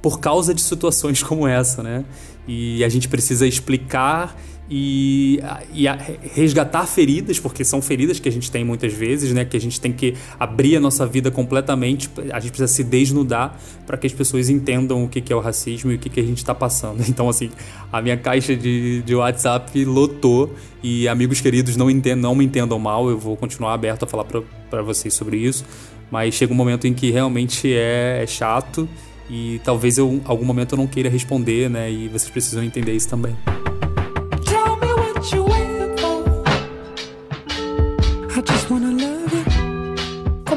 por 0.00 0.20
causa 0.20 0.54
de 0.54 0.62
situações 0.62 1.20
como 1.24 1.48
essa, 1.48 1.82
né? 1.82 2.04
E 2.46 2.84
a 2.84 2.88
gente 2.88 3.08
precisa 3.08 3.44
explicar 3.44 4.36
e, 4.68 5.40
e 5.72 5.86
resgatar 6.34 6.86
feridas, 6.86 7.38
porque 7.38 7.64
são 7.64 7.80
feridas 7.80 8.18
que 8.18 8.28
a 8.28 8.32
gente 8.32 8.50
tem 8.50 8.64
muitas 8.64 8.92
vezes, 8.92 9.32
né? 9.32 9.44
Que 9.44 9.56
a 9.56 9.60
gente 9.60 9.80
tem 9.80 9.92
que 9.92 10.14
abrir 10.38 10.76
a 10.76 10.80
nossa 10.80 11.06
vida 11.06 11.30
completamente, 11.30 12.10
a 12.32 12.40
gente 12.40 12.50
precisa 12.50 12.66
se 12.66 12.82
desnudar 12.82 13.58
para 13.86 13.96
que 13.96 14.06
as 14.06 14.12
pessoas 14.12 14.48
entendam 14.48 15.04
o 15.04 15.08
que, 15.08 15.20
que 15.20 15.32
é 15.32 15.36
o 15.36 15.40
racismo 15.40 15.92
e 15.92 15.94
o 15.94 15.98
que, 15.98 16.08
que 16.08 16.20
a 16.20 16.24
gente 16.24 16.38
está 16.38 16.54
passando. 16.54 17.04
Então, 17.16 17.30
assim, 17.30 17.50
a 17.90 18.02
minha 18.02 18.16
caixa 18.16 18.54
de, 18.54 19.00
de 19.00 19.14
WhatsApp 19.14 19.84
lotou 19.84 20.54
e 20.82 21.08
amigos 21.08 21.40
queridos 21.40 21.74
não, 21.76 21.86
não 22.16 22.34
me 22.34 22.44
entendam 22.44 22.78
mal, 22.78 23.08
eu 23.08 23.16
vou 23.16 23.36
continuar 23.36 23.72
aberto 23.72 24.02
a 24.02 24.06
falar 24.06 24.24
para 24.24 24.82
vocês 24.82 25.14
sobre 25.14 25.38
isso, 25.38 25.64
mas 26.10 26.34
chega 26.34 26.52
um 26.52 26.56
momento 26.56 26.86
em 26.86 26.92
que 26.92 27.10
realmente 27.10 27.72
é, 27.72 28.22
é 28.22 28.26
chato 28.26 28.86
e 29.30 29.60
talvez 29.64 29.96
eu, 29.96 30.20
algum 30.24 30.44
momento 30.44 30.74
eu 30.74 30.78
não 30.78 30.86
queira 30.86 31.08
responder, 31.08 31.70
né? 31.70 31.90
E 31.90 32.08
vocês 32.08 32.30
precisam 32.30 32.62
entender 32.62 32.92
isso 32.92 33.08
também. 33.08 33.34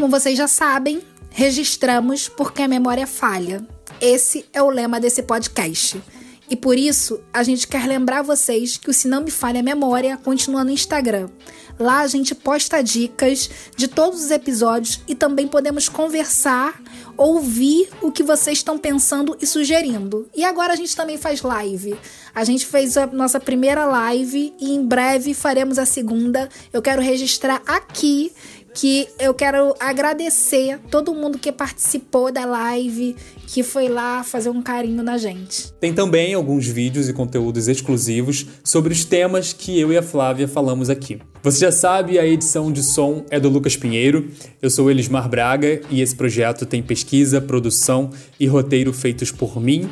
Como 0.09 0.19
vocês 0.19 0.35
já 0.35 0.47
sabem, 0.47 1.03
registramos 1.29 2.27
porque 2.27 2.63
a 2.63 2.67
memória 2.67 3.05
falha. 3.05 3.63
Esse 4.01 4.43
é 4.51 4.59
o 4.59 4.67
lema 4.67 4.99
desse 4.99 5.21
podcast. 5.21 6.01
E 6.49 6.55
por 6.55 6.79
isso, 6.79 7.21
a 7.31 7.43
gente 7.43 7.67
quer 7.67 7.85
lembrar 7.85 8.23
vocês 8.23 8.75
que 8.75 8.89
o 8.89 8.93
Se 8.93 9.07
Não 9.07 9.21
Me 9.21 9.29
Falha 9.29 9.59
a 9.59 9.63
Memória 9.63 10.17
continua 10.17 10.63
no 10.63 10.71
Instagram. 10.71 11.29
Lá 11.77 11.99
a 11.99 12.07
gente 12.07 12.33
posta 12.33 12.81
dicas 12.81 13.51
de 13.77 13.87
todos 13.87 14.23
os 14.23 14.31
episódios 14.31 14.99
e 15.07 15.13
também 15.13 15.47
podemos 15.47 15.87
conversar, 15.87 16.81
ouvir 17.15 17.89
o 18.01 18.11
que 18.11 18.23
vocês 18.23 18.57
estão 18.57 18.79
pensando 18.79 19.37
e 19.39 19.45
sugerindo. 19.45 20.27
E 20.35 20.43
agora 20.43 20.73
a 20.73 20.75
gente 20.75 20.95
também 20.95 21.17
faz 21.17 21.43
live. 21.43 21.95
A 22.33 22.43
gente 22.43 22.65
fez 22.65 22.97
a 22.97 23.05
nossa 23.05 23.39
primeira 23.39 23.85
live 23.85 24.53
e 24.59 24.71
em 24.71 24.83
breve 24.83 25.35
faremos 25.35 25.77
a 25.77 25.85
segunda. 25.85 26.49
Eu 26.73 26.81
quero 26.81 27.01
registrar 27.01 27.61
aqui 27.67 28.33
que 28.73 29.07
eu 29.19 29.33
quero 29.33 29.73
agradecer 29.79 30.79
todo 30.89 31.13
mundo 31.13 31.37
que 31.37 31.51
participou 31.51 32.31
da 32.31 32.45
live, 32.45 33.15
que 33.47 33.63
foi 33.63 33.87
lá 33.87 34.23
fazer 34.23 34.49
um 34.49 34.61
carinho 34.61 35.03
na 35.03 35.17
gente. 35.17 35.71
Tem 35.79 35.93
também 35.93 36.33
alguns 36.33 36.67
vídeos 36.67 37.09
e 37.09 37.13
conteúdos 37.13 37.67
exclusivos 37.67 38.45
sobre 38.63 38.93
os 38.93 39.03
temas 39.03 39.53
que 39.53 39.79
eu 39.79 39.91
e 39.91 39.97
a 39.97 40.03
Flávia 40.03 40.47
falamos 40.47 40.89
aqui. 40.89 41.19
Você 41.41 41.59
já 41.59 41.71
sabe, 41.71 42.19
a 42.19 42.25
edição 42.25 42.71
de 42.71 42.83
som 42.83 43.25
é 43.29 43.39
do 43.39 43.47
Lucas 43.47 43.77
Pinheiro, 43.77 44.29
eu 44.61 44.69
sou 44.69 44.91
Elismar 44.91 45.29
Braga 45.29 45.81
e 45.89 46.01
esse 46.01 46.15
projeto 46.15 46.65
tem 46.65 46.83
pesquisa, 46.83 47.39
produção 47.39 48.09
e 48.39 48.45
roteiro 48.45 48.91
feitos 48.91 49.31
por 49.31 49.59
mim 49.61 49.89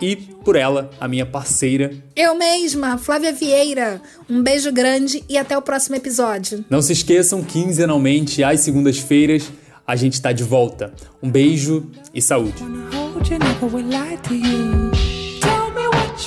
e 0.00 0.16
por 0.16 0.56
ela, 0.56 0.90
a 1.00 1.06
minha 1.06 1.26
parceira. 1.26 1.92
Eu 2.14 2.36
mesma, 2.36 2.98
Flávia 2.98 3.32
Vieira. 3.32 4.00
Um 4.28 4.42
beijo 4.42 4.72
grande 4.72 5.24
e 5.28 5.36
até 5.36 5.56
o 5.56 5.62
próximo 5.62 5.96
episódio. 5.96 6.64
Não 6.70 6.82
se 6.82 6.92
esqueçam, 6.92 7.42
quinzenalmente, 7.42 8.42
às 8.42 8.60
segundas-feiras, 8.60 9.50
a 9.86 9.96
gente 9.96 10.14
está 10.14 10.32
de 10.32 10.44
volta. 10.44 10.92
Um 11.22 11.30
beijo 11.30 11.86
e 12.14 12.22
saúde. 12.22 12.62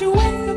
you 0.01 0.50